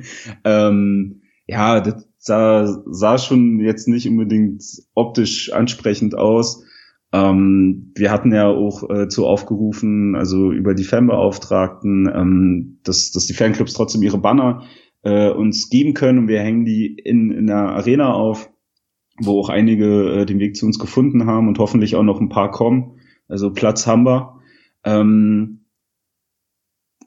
ähm, 0.44 1.20
ja, 1.46 1.80
das 1.82 2.08
sah, 2.16 2.82
sah 2.86 3.18
schon 3.18 3.60
jetzt 3.60 3.86
nicht 3.86 4.08
unbedingt 4.08 4.64
optisch 4.94 5.52
ansprechend 5.52 6.16
aus. 6.16 6.64
Ähm, 7.12 7.92
wir 7.94 8.10
hatten 8.10 8.32
ja 8.32 8.46
auch 8.46 8.88
äh, 8.88 9.08
zu 9.08 9.26
aufgerufen, 9.26 10.16
also 10.16 10.52
über 10.52 10.72
die 10.72 10.84
Fanbeauftragten, 10.84 12.10
ähm, 12.14 12.78
dass, 12.84 13.12
dass 13.12 13.26
die 13.26 13.34
Fanclubs 13.34 13.74
trotzdem 13.74 14.02
ihre 14.02 14.16
Banner 14.16 14.62
äh, 15.02 15.28
uns 15.28 15.68
geben 15.68 15.92
können 15.92 16.20
und 16.20 16.28
wir 16.28 16.40
hängen 16.40 16.64
die 16.64 16.98
in, 17.04 17.30
in 17.30 17.46
der 17.46 17.58
Arena 17.58 18.14
auf, 18.14 18.48
wo 19.20 19.38
auch 19.38 19.50
einige 19.50 20.22
äh, 20.22 20.24
den 20.24 20.38
Weg 20.38 20.56
zu 20.56 20.64
uns 20.64 20.78
gefunden 20.78 21.26
haben 21.26 21.46
und 21.46 21.58
hoffentlich 21.58 21.94
auch 21.94 22.02
noch 22.02 22.22
ein 22.22 22.30
paar 22.30 22.50
kommen. 22.50 23.00
Also 23.28 23.52
Platz 23.52 23.86
haben 23.86 24.06
wir. 24.06 24.35
Ähm, 24.86 25.66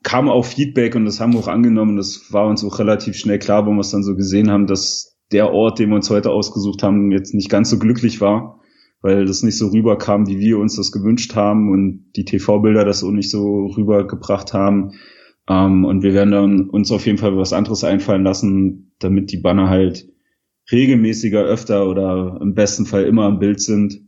kam 0.04 0.30
auch 0.30 0.46
Feedback 0.46 0.96
und 0.96 1.06
das 1.06 1.20
haben 1.20 1.34
wir 1.34 1.40
auch 1.40 1.48
angenommen. 1.48 1.98
Das 1.98 2.32
war 2.32 2.48
uns 2.48 2.64
auch 2.64 2.80
relativ 2.80 3.16
schnell 3.16 3.40
klar, 3.40 3.66
wo 3.66 3.72
wir 3.72 3.80
es 3.80 3.92
dann 3.92 4.04
so 4.04 4.16
gesehen 4.16 4.52
haben, 4.52 4.68
dass 4.68 5.18
der 5.32 5.52
Ort, 5.52 5.80
den 5.80 5.90
wir 5.90 5.96
uns 5.96 6.10
heute 6.10 6.32
ausgesucht 6.32 6.84
haben, 6.84 7.12
jetzt 7.12 7.34
nicht 7.34 7.50
ganz 7.50 7.70
so 7.70 7.80
glücklich 7.80 8.22
war, 8.22 8.60
weil 9.02 9.26
das 9.26 9.44
nicht 9.44 9.58
so 9.58 9.68
rüberkam, 9.68 10.28
wie 10.28 10.40
wir 10.40 10.60
uns 10.60 10.76
das 10.76 10.92
gewünscht 10.92 11.36
haben 11.36 11.72
und 11.72 12.12
die 12.16 12.26
TV-Bilder 12.26 12.86
das 12.86 13.04
auch 13.04 13.12
nicht 13.12 13.30
so 13.30 13.68
rübergebracht 13.68 14.54
haben. 14.54 14.92
Ähm, 15.48 15.86
und 15.86 16.04
wir 16.04 16.14
werden 16.14 16.32
dann 16.32 16.70
uns 16.70 16.92
auf 16.92 17.06
jeden 17.06 17.18
Fall 17.18 17.38
was 17.38 17.54
anderes 17.54 17.84
einfallen 17.84 18.24
lassen, 18.24 18.94
damit 19.00 19.32
die 19.32 19.38
Banner 19.38 19.70
halt 19.70 20.10
regelmäßiger, 20.72 21.44
öfter 21.44 21.88
oder 21.88 22.40
im 22.42 22.54
besten 22.54 22.86
Fall 22.86 23.04
immer 23.06 23.28
im 23.28 23.40
Bild 23.40 23.62
sind. 23.62 24.02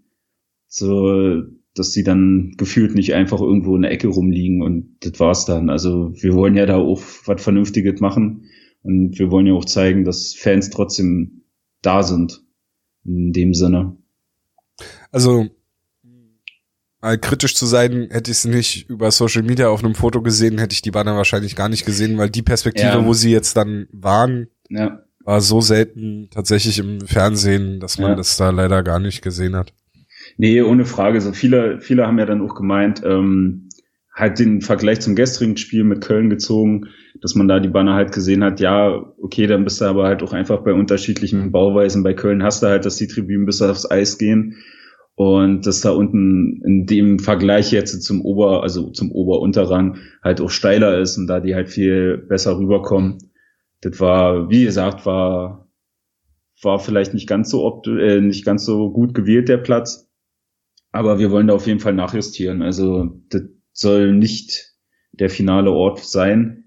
So, 0.67 1.43
dass 1.75 1.93
sie 1.93 2.03
dann 2.03 2.53
gefühlt 2.57 2.95
nicht 2.95 3.13
einfach 3.13 3.39
irgendwo 3.39 3.75
in 3.75 3.83
der 3.83 3.91
Ecke 3.91 4.07
rumliegen 4.07 4.61
und 4.61 4.97
das 5.01 5.19
war's 5.19 5.45
dann. 5.45 5.69
Also 5.69 6.11
wir 6.13 6.33
wollen 6.33 6.55
ja 6.55 6.65
da 6.65 6.77
auch 6.77 7.01
was 7.25 7.41
Vernünftiges 7.41 8.01
machen 8.01 8.49
und 8.83 9.17
wir 9.17 9.31
wollen 9.31 9.47
ja 9.47 9.53
auch 9.53 9.65
zeigen, 9.65 10.03
dass 10.03 10.33
Fans 10.33 10.69
trotzdem 10.69 11.43
da 11.81 12.03
sind. 12.03 12.41
In 13.03 13.33
dem 13.33 13.53
Sinne. 13.53 13.97
Also 15.11 15.47
mal 17.01 17.17
kritisch 17.17 17.55
zu 17.55 17.65
sein, 17.65 18.09
hätte 18.11 18.31
ich 18.31 18.37
es 18.37 18.45
nicht 18.45 18.89
über 18.89 19.11
Social 19.11 19.43
Media 19.43 19.69
auf 19.69 19.83
einem 19.83 19.95
Foto 19.95 20.21
gesehen, 20.21 20.59
hätte 20.59 20.73
ich 20.73 20.81
die 20.81 20.91
Banner 20.91 21.15
wahrscheinlich 21.15 21.55
gar 21.55 21.69
nicht 21.69 21.85
gesehen, 21.85 22.17
weil 22.17 22.29
die 22.29 22.43
Perspektive, 22.43 22.89
ja. 22.89 23.05
wo 23.05 23.13
sie 23.13 23.31
jetzt 23.31 23.57
dann 23.57 23.87
waren, 23.91 24.47
ja. 24.69 25.03
war 25.23 25.41
so 25.41 25.61
selten 25.61 26.29
tatsächlich 26.29 26.77
im 26.79 27.01
Fernsehen, 27.01 27.79
dass 27.79 27.97
man 27.97 28.11
ja. 28.11 28.15
das 28.15 28.37
da 28.37 28.51
leider 28.51 28.83
gar 28.83 28.99
nicht 28.99 29.21
gesehen 29.21 29.55
hat. 29.55 29.73
Nee, 30.37 30.61
ohne 30.61 30.85
Frage. 30.85 31.21
So 31.21 31.33
viele, 31.33 31.79
viele 31.81 32.07
haben 32.07 32.19
ja 32.19 32.25
dann 32.25 32.41
auch 32.41 32.55
gemeint, 32.55 33.01
ähm, 33.05 33.69
halt 34.13 34.39
den 34.39 34.61
Vergleich 34.61 34.99
zum 34.99 35.15
gestrigen 35.15 35.57
Spiel 35.57 35.83
mit 35.83 36.01
Köln 36.01 36.29
gezogen, 36.29 36.87
dass 37.21 37.35
man 37.35 37.47
da 37.47 37.59
die 37.59 37.69
Banner 37.69 37.93
halt 37.93 38.11
gesehen 38.11 38.43
hat, 38.43 38.59
ja, 38.59 39.13
okay, 39.21 39.47
dann 39.47 39.63
bist 39.63 39.79
du 39.81 39.85
aber 39.85 40.05
halt 40.05 40.21
auch 40.21 40.33
einfach 40.33 40.63
bei 40.63 40.73
unterschiedlichen 40.73 41.51
Bauweisen. 41.51 42.03
Bei 42.03 42.13
Köln 42.13 42.43
hast 42.43 42.61
du 42.61 42.67
halt, 42.67 42.85
dass 42.85 42.97
die 42.97 43.07
Tribünen 43.07 43.45
bis 43.45 43.61
aufs 43.61 43.89
Eis 43.89 44.17
gehen 44.17 44.57
und 45.15 45.65
dass 45.65 45.81
da 45.81 45.91
unten 45.91 46.61
in 46.65 46.85
dem 46.85 47.19
Vergleich 47.19 47.71
jetzt 47.71 48.01
zum 48.03 48.21
Ober, 48.21 48.63
also 48.63 48.89
zum 48.89 49.11
Ober-Unterrang 49.11 49.97
halt 50.23 50.41
auch 50.41 50.49
steiler 50.49 50.99
ist 50.99 51.17
und 51.17 51.27
da 51.27 51.39
die 51.39 51.55
halt 51.55 51.69
viel 51.69 52.17
besser 52.17 52.57
rüberkommen. 52.57 53.17
Das 53.81 53.99
war, 53.99 54.49
wie 54.49 54.65
gesagt, 54.65 55.05
war, 55.05 55.67
war 56.61 56.79
vielleicht 56.79 57.13
nicht 57.13 57.27
ganz 57.27 57.49
so, 57.49 57.81
äh, 57.87 58.21
nicht 58.21 58.45
ganz 58.45 58.65
so 58.65 58.91
gut 58.91 59.13
gewählt, 59.13 59.49
der 59.49 59.57
Platz. 59.57 60.10
Aber 60.91 61.19
wir 61.19 61.31
wollen 61.31 61.47
da 61.47 61.53
auf 61.53 61.67
jeden 61.67 61.79
Fall 61.79 61.93
nachjustieren. 61.93 62.61
Also 62.61 63.21
das 63.29 63.43
soll 63.71 64.13
nicht 64.13 64.73
der 65.13 65.29
finale 65.29 65.71
Ort 65.71 65.99
sein. 65.99 66.65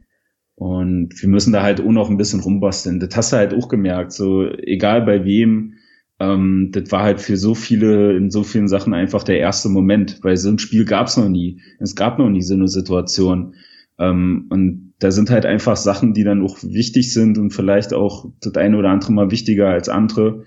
Und 0.56 1.20
wir 1.20 1.28
müssen 1.28 1.52
da 1.52 1.62
halt 1.62 1.80
auch 1.80 1.90
noch 1.90 2.10
ein 2.10 2.16
bisschen 2.16 2.40
rumbasteln. 2.40 3.00
Das 3.00 3.16
hast 3.16 3.32
du 3.32 3.36
halt 3.36 3.54
auch 3.54 3.68
gemerkt. 3.68 4.12
So, 4.12 4.48
egal 4.48 5.02
bei 5.02 5.24
wem, 5.24 5.74
ähm, 6.20 6.70
das 6.72 6.90
war 6.92 7.02
halt 7.02 7.20
für 7.20 7.36
so 7.36 7.54
viele, 7.54 8.16
in 8.16 8.30
so 8.30 8.44
vielen 8.44 8.68
Sachen 8.68 8.94
einfach 8.94 9.24
der 9.24 9.38
erste 9.38 9.68
Moment, 9.68 10.20
weil 10.22 10.36
so 10.36 10.48
ein 10.48 10.58
Spiel 10.58 10.84
gab 10.84 11.08
es 11.08 11.16
noch 11.16 11.28
nie. 11.28 11.60
Es 11.80 11.96
gab 11.96 12.18
noch 12.18 12.30
nie 12.30 12.42
so 12.42 12.54
eine 12.54 12.68
Situation. 12.68 13.54
Ähm, 13.98 14.46
und 14.50 14.94
da 15.00 15.10
sind 15.10 15.30
halt 15.30 15.44
einfach 15.44 15.76
Sachen, 15.76 16.14
die 16.14 16.24
dann 16.24 16.42
auch 16.42 16.58
wichtig 16.62 17.12
sind 17.12 17.36
und 17.36 17.50
vielleicht 17.50 17.92
auch 17.92 18.26
das 18.40 18.54
eine 18.54 18.78
oder 18.78 18.90
andere 18.90 19.12
mal 19.12 19.30
wichtiger 19.30 19.68
als 19.68 19.88
andere 19.88 20.44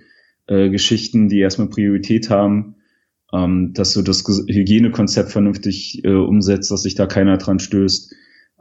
äh, 0.47 0.69
Geschichten, 0.69 1.27
die 1.27 1.39
erstmal 1.39 1.69
Priorität 1.69 2.29
haben, 2.29 2.76
ähm, 3.33 3.73
dass 3.73 3.93
du 3.93 4.01
das 4.01 4.23
Hygienekonzept 4.25 5.31
vernünftig 5.31 6.03
äh, 6.03 6.13
umsetzt, 6.13 6.71
dass 6.71 6.83
sich 6.83 6.95
da 6.95 7.05
keiner 7.05 7.37
dran 7.37 7.59
stößt. 7.59 8.13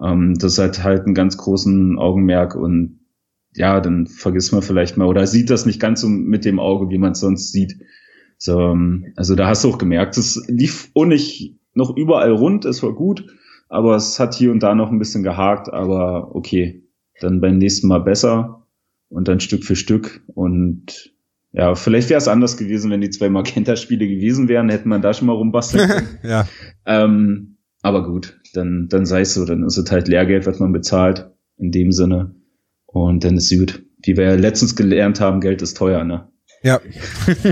Ähm, 0.03 0.35
das 0.35 0.59
hat 0.59 0.83
halt 0.83 1.05
einen 1.05 1.15
ganz 1.15 1.37
großen 1.37 1.99
Augenmerk 1.99 2.55
und 2.55 3.01
ja, 3.55 3.81
dann 3.81 4.07
vergisst 4.07 4.53
man 4.53 4.63
vielleicht 4.63 4.97
mal 4.97 5.07
oder 5.07 5.27
sieht 5.27 5.51
das 5.51 5.65
nicht 5.67 5.81
ganz 5.81 6.03
so 6.03 6.09
mit 6.09 6.45
dem 6.45 6.61
Auge, 6.61 6.91
wie 6.91 6.99
man 6.99 7.13
es 7.13 7.21
sonst 7.21 7.53
sieht. 7.53 7.77
So, 8.39 8.61
ähm, 8.61 9.13
also 9.17 9.35
da 9.35 9.47
hast 9.47 9.65
du 9.65 9.71
auch 9.71 9.79
gemerkt, 9.79 10.19
es 10.19 10.45
lief 10.49 10.91
auch 10.95 11.07
nicht 11.07 11.59
noch 11.73 11.97
überall 11.97 12.33
rund, 12.33 12.65
es 12.65 12.83
war 12.83 12.93
gut, 12.93 13.27
aber 13.69 13.97
es 13.97 14.19
hat 14.21 14.35
hier 14.35 14.53
und 14.53 14.63
da 14.63 14.75
noch 14.75 14.91
ein 14.91 14.99
bisschen 14.99 15.23
gehakt, 15.23 15.73
aber 15.73 16.35
okay, 16.35 16.85
dann 17.21 17.41
beim 17.41 17.59
nächsten 17.59 17.89
Mal 17.89 18.01
besser 18.01 18.67
und 19.09 19.29
dann 19.29 19.41
Stück 19.41 19.65
für 19.65 19.77
Stück 19.77 20.23
und 20.35 21.16
ja, 21.57 21.75
vielleicht 21.75 22.11
wäre 22.11 22.19
es 22.19 22.29
anders 22.29 22.59
gewesen, 22.59 22.91
wenn 22.91 23.01
die 23.01 23.09
zwei 23.09 23.31
Magenta-Spiele 23.31 24.07
gewesen 24.07 24.47
wären, 24.47 24.69
hätte 24.69 24.87
man 24.87 25.01
da 25.01 25.15
schon 25.15 25.27
mal 25.27 25.33
rumbasteln 25.33 25.89
können. 25.91 26.19
ja. 26.23 26.47
Ähm, 26.85 27.57
aber 27.81 28.05
gut, 28.05 28.39
dann, 28.53 28.89
dann 28.91 29.07
sei 29.07 29.23
es 29.23 29.33
so, 29.33 29.47
dann 29.47 29.65
ist 29.65 29.79
es 29.79 29.91
halt 29.91 30.07
Lehrgeld, 30.07 30.47
was 30.47 30.59
man 30.59 30.73
bezahlt, 30.73 31.31
in 31.57 31.73
dem 31.73 31.93
Sinne. 31.93 32.35
Und 32.85 33.25
dann 33.25 33.39
ist 33.39 33.51
gut. 33.57 33.83
Wie 34.03 34.19
wir 34.19 34.25
ja 34.25 34.35
letztens 34.35 34.77
gelernt 34.77 35.21
haben, 35.21 35.41
Geld 35.41 35.63
ist 35.63 35.79
teuer, 35.79 36.05
ne? 36.05 36.31
Ja. 36.63 36.79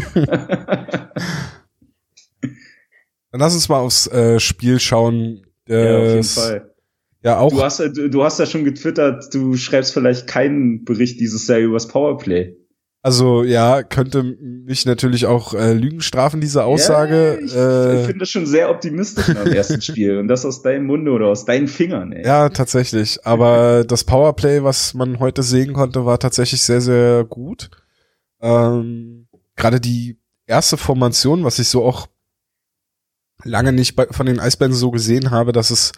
dann 3.30 3.40
lass 3.40 3.54
uns 3.54 3.70
mal 3.70 3.78
aufs 3.78 4.06
äh, 4.08 4.38
Spiel 4.38 4.80
schauen. 4.80 5.46
ja, 5.66 5.98
auf 5.98 6.08
jeden 6.10 6.24
Fall. 6.24 6.74
Ja, 7.22 7.38
auch. 7.38 7.50
Du 7.50 7.62
hast, 7.62 7.80
du, 7.80 8.10
du 8.10 8.22
hast 8.22 8.38
ja 8.38 8.44
schon 8.44 8.64
getwittert, 8.64 9.32
du 9.32 9.56
schreibst 9.56 9.94
vielleicht 9.94 10.26
keinen 10.26 10.84
Bericht 10.84 11.20
dieses 11.20 11.46
Jahr 11.48 11.58
übers 11.58 11.88
Powerplay. 11.88 12.54
Also 13.04 13.44
ja, 13.44 13.82
könnte 13.82 14.22
mich 14.22 14.86
natürlich 14.86 15.26
auch 15.26 15.52
äh, 15.52 15.74
Lügen 15.74 16.00
strafen, 16.00 16.40
diese 16.40 16.64
Aussage. 16.64 17.38
Ja, 17.38 17.44
ich 17.44 17.54
äh, 17.54 18.04
finde 18.04 18.20
das 18.20 18.30
schon 18.30 18.46
sehr 18.46 18.70
optimistisch 18.70 19.28
am 19.36 19.46
ersten 19.46 19.82
Spiel. 19.82 20.16
Und 20.16 20.28
das 20.28 20.46
aus 20.46 20.62
deinem 20.62 20.86
Munde 20.86 21.10
oder 21.10 21.26
aus 21.26 21.44
deinen 21.44 21.68
Fingern. 21.68 22.12
Ey. 22.12 22.24
Ja, 22.24 22.48
tatsächlich. 22.48 23.26
Aber 23.26 23.84
das 23.84 24.04
Powerplay, 24.04 24.64
was 24.64 24.94
man 24.94 25.18
heute 25.18 25.42
sehen 25.42 25.74
konnte, 25.74 26.06
war 26.06 26.18
tatsächlich 26.18 26.62
sehr, 26.62 26.80
sehr 26.80 27.24
gut. 27.24 27.68
Ähm, 28.40 29.28
Gerade 29.54 29.80
die 29.80 30.18
erste 30.46 30.78
Formation, 30.78 31.44
was 31.44 31.58
ich 31.58 31.68
so 31.68 31.84
auch 31.84 32.06
lange 33.42 33.74
nicht 33.74 33.96
bei, 33.96 34.06
von 34.06 34.24
den 34.24 34.40
Eisbären 34.40 34.72
so 34.72 34.90
gesehen 34.90 35.30
habe, 35.30 35.52
dass 35.52 35.70
es 35.70 35.92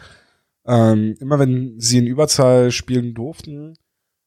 ähm, 0.67 1.15
immer 1.21 1.39
wenn 1.39 1.79
sie 1.79 1.99
in 1.99 2.09
Überzahl 2.09 2.73
spielen 2.73 3.15
durften, 3.15 3.75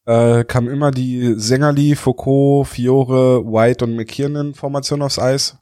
äh, 0.10 0.44
kam 0.44 0.68
immer 0.68 0.90
die 0.90 1.36
Sängerli, 1.38 1.96
Foucault, 1.96 2.68
Fiore, 2.68 3.46
White 3.46 3.86
und 3.86 3.96
McKiernan 3.96 4.56
Formation 4.56 5.04
aufs 5.04 5.20
Eis 5.20 5.60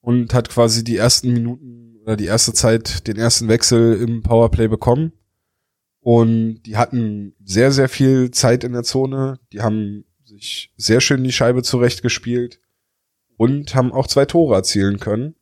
und 0.00 0.32
hat 0.34 0.48
quasi 0.50 0.84
die 0.84 0.96
ersten 0.96 1.32
Minuten 1.32 1.96
oder 2.02 2.16
die 2.16 2.26
erste 2.26 2.52
Zeit 2.52 3.08
den 3.08 3.16
ersten 3.16 3.48
Wechsel 3.48 4.00
im 4.00 4.22
Powerplay 4.22 4.68
bekommen. 4.68 5.12
Und 5.98 6.62
die 6.62 6.76
hatten 6.76 7.34
sehr, 7.44 7.72
sehr 7.72 7.88
viel 7.88 8.30
Zeit 8.30 8.62
in 8.62 8.72
der 8.72 8.84
Zone. 8.84 9.40
Die 9.52 9.62
haben 9.62 10.04
sich 10.22 10.72
sehr 10.76 11.00
schön 11.00 11.24
die 11.24 11.32
Scheibe 11.32 11.64
zurechtgespielt 11.64 12.60
und 13.36 13.74
haben 13.74 13.92
auch 13.92 14.06
zwei 14.06 14.26
Tore 14.26 14.54
erzielen 14.54 15.00
können. 15.00 15.34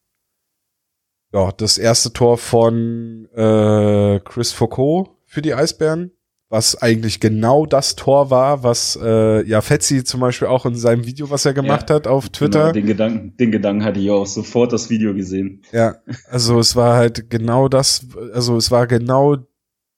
Ja, 1.34 1.52
das 1.52 1.76
erste 1.76 2.14
Tor 2.14 2.38
von 2.38 3.26
äh, 3.34 4.18
Chris 4.24 4.52
Foucault 4.52 5.10
für 5.26 5.42
die 5.42 5.52
Eisbären 5.52 6.12
was 6.50 6.82
eigentlich 6.82 7.20
genau 7.20 7.64
das 7.64 7.94
Tor 7.94 8.30
war, 8.30 8.64
was 8.64 8.98
äh, 9.00 9.46
ja 9.46 9.60
Fetzi 9.60 10.02
zum 10.02 10.20
Beispiel 10.20 10.48
auch 10.48 10.66
in 10.66 10.74
seinem 10.74 11.06
Video, 11.06 11.30
was 11.30 11.46
er 11.46 11.54
gemacht 11.54 11.88
ja, 11.88 11.96
hat 11.96 12.08
auf 12.08 12.24
genau, 12.24 12.32
Twitter. 12.32 12.60
Genau, 12.60 12.72
den 12.72 12.86
Gedanken, 12.86 13.36
den 13.36 13.52
Gedanken 13.52 13.84
hatte 13.84 14.00
ich 14.00 14.10
auch 14.10 14.26
sofort 14.26 14.72
das 14.72 14.90
Video 14.90 15.14
gesehen. 15.14 15.62
Ja, 15.70 15.94
also 16.28 16.58
es 16.58 16.74
war 16.74 16.96
halt 16.96 17.30
genau 17.30 17.68
das, 17.68 18.04
also 18.34 18.56
es 18.56 18.72
war 18.72 18.88
genau 18.88 19.36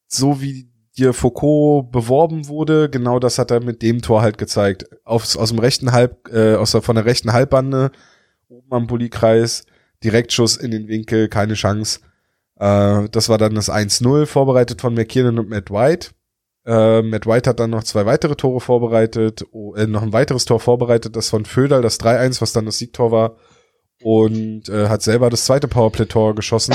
so 0.06 0.42
wie 0.42 0.68
dir 0.98 1.14
Foucault 1.14 1.90
beworben 1.90 2.46
wurde, 2.48 2.90
genau 2.90 3.18
das 3.18 3.38
hat 3.38 3.50
er 3.50 3.60
mit 3.60 3.80
dem 3.80 4.02
Tor 4.02 4.20
halt 4.20 4.36
gezeigt. 4.36 4.84
Aus, 5.06 5.38
aus 5.38 5.48
dem 5.48 5.58
rechten 5.58 5.92
Halb, 5.92 6.28
äh, 6.30 6.56
aus 6.56 6.72
der, 6.72 6.82
von 6.82 6.96
der 6.96 7.06
rechten 7.06 7.32
Halbbande, 7.32 7.90
oben 8.48 8.72
am 8.72 8.86
Bullykreis, 8.86 9.64
Direktschuss 10.04 10.58
in 10.58 10.70
den 10.70 10.86
Winkel, 10.86 11.28
keine 11.28 11.54
Chance. 11.54 12.00
Äh, 12.56 13.08
das 13.08 13.30
war 13.30 13.38
dann 13.38 13.54
das 13.54 13.70
1-0, 13.70 14.26
vorbereitet 14.26 14.82
von 14.82 14.92
McKinnon 14.92 15.38
und 15.38 15.48
Matt 15.48 15.70
White. 15.70 16.10
Äh, 16.64 17.02
Matt 17.02 17.26
White 17.26 17.50
hat 17.50 17.60
dann 17.60 17.70
noch 17.70 17.82
zwei 17.84 18.06
weitere 18.06 18.36
Tore 18.36 18.60
vorbereitet, 18.60 19.44
äh, 19.76 19.86
noch 19.86 20.02
ein 20.02 20.12
weiteres 20.12 20.44
Tor 20.44 20.60
vorbereitet, 20.60 21.16
das 21.16 21.30
von 21.30 21.44
Föderl, 21.44 21.82
das 21.82 21.98
3-1, 21.98 22.40
was 22.40 22.52
dann 22.52 22.66
das 22.66 22.78
Siegtor 22.78 23.10
war. 23.10 23.36
Und 24.02 24.68
äh, 24.68 24.88
hat 24.88 25.02
selber 25.02 25.30
das 25.30 25.44
zweite 25.44 25.68
Powerplay-Tor 25.68 26.34
geschossen, 26.34 26.74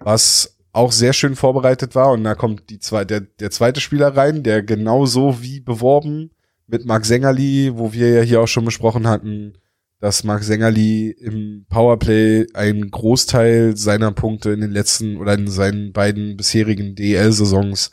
was 0.00 0.58
auch 0.72 0.90
sehr 0.90 1.12
schön 1.12 1.36
vorbereitet 1.36 1.94
war. 1.94 2.10
Und 2.12 2.24
da 2.24 2.34
kommt 2.34 2.70
die 2.70 2.80
zwei, 2.80 3.04
der, 3.04 3.20
der 3.20 3.50
zweite 3.50 3.80
Spieler 3.80 4.16
rein, 4.16 4.42
der 4.42 4.62
genauso 4.62 5.42
wie 5.42 5.60
beworben 5.60 6.30
mit 6.66 6.86
Marc 6.86 7.04
Sängerli, 7.04 7.72
wo 7.74 7.92
wir 7.92 8.08
ja 8.08 8.22
hier 8.22 8.40
auch 8.40 8.48
schon 8.48 8.64
besprochen 8.64 9.06
hatten, 9.06 9.54
dass 10.00 10.24
Marc 10.24 10.42
Sängerli 10.42 11.10
im 11.10 11.66
Powerplay 11.68 12.46
einen 12.54 12.90
Großteil 12.90 13.76
seiner 13.76 14.10
Punkte 14.12 14.50
in 14.50 14.60
den 14.60 14.72
letzten 14.72 15.16
oder 15.18 15.34
in 15.34 15.48
seinen 15.48 15.92
beiden 15.92 16.36
bisherigen 16.36 16.94
DL-Saisons 16.94 17.90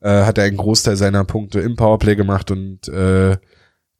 äh, 0.00 0.24
hat 0.24 0.38
er 0.38 0.44
einen 0.44 0.56
Großteil 0.56 0.96
seiner 0.96 1.24
Punkte 1.24 1.60
im 1.60 1.76
Powerplay 1.76 2.16
gemacht 2.16 2.50
und 2.50 2.88
äh, 2.88 3.36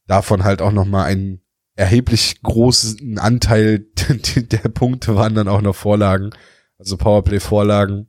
davon 0.06 0.44
halt 0.44 0.62
auch 0.62 0.72
nochmal 0.72 1.06
einen 1.06 1.40
erheblich 1.74 2.42
großen 2.42 3.18
Anteil 3.18 3.86
der 4.36 4.68
Punkte 4.68 5.14
waren 5.14 5.34
dann 5.34 5.48
auch 5.48 5.60
noch 5.60 5.76
Vorlagen, 5.76 6.30
also 6.78 6.96
Powerplay-Vorlagen. 6.96 8.08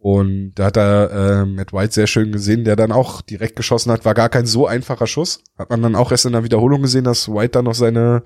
Und 0.00 0.54
da 0.54 0.66
hat 0.66 0.76
er 0.76 1.10
äh, 1.10 1.44
Matt 1.44 1.72
White 1.72 1.92
sehr 1.92 2.06
schön 2.06 2.30
gesehen, 2.30 2.64
der 2.64 2.76
dann 2.76 2.92
auch 2.92 3.20
direkt 3.20 3.56
geschossen 3.56 3.90
hat. 3.90 4.04
War 4.04 4.14
gar 4.14 4.28
kein 4.28 4.46
so 4.46 4.66
einfacher 4.66 5.08
Schuss. 5.08 5.42
Hat 5.56 5.70
man 5.70 5.82
dann 5.82 5.96
auch 5.96 6.12
erst 6.12 6.24
in 6.24 6.32
der 6.32 6.44
Wiederholung 6.44 6.82
gesehen, 6.82 7.04
dass 7.04 7.28
White 7.28 7.50
dann 7.50 7.64
noch 7.64 7.74
seine 7.74 8.22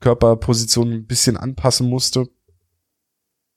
Körperposition 0.00 0.92
ein 0.92 1.06
bisschen 1.06 1.36
anpassen 1.36 1.88
musste, 1.88 2.26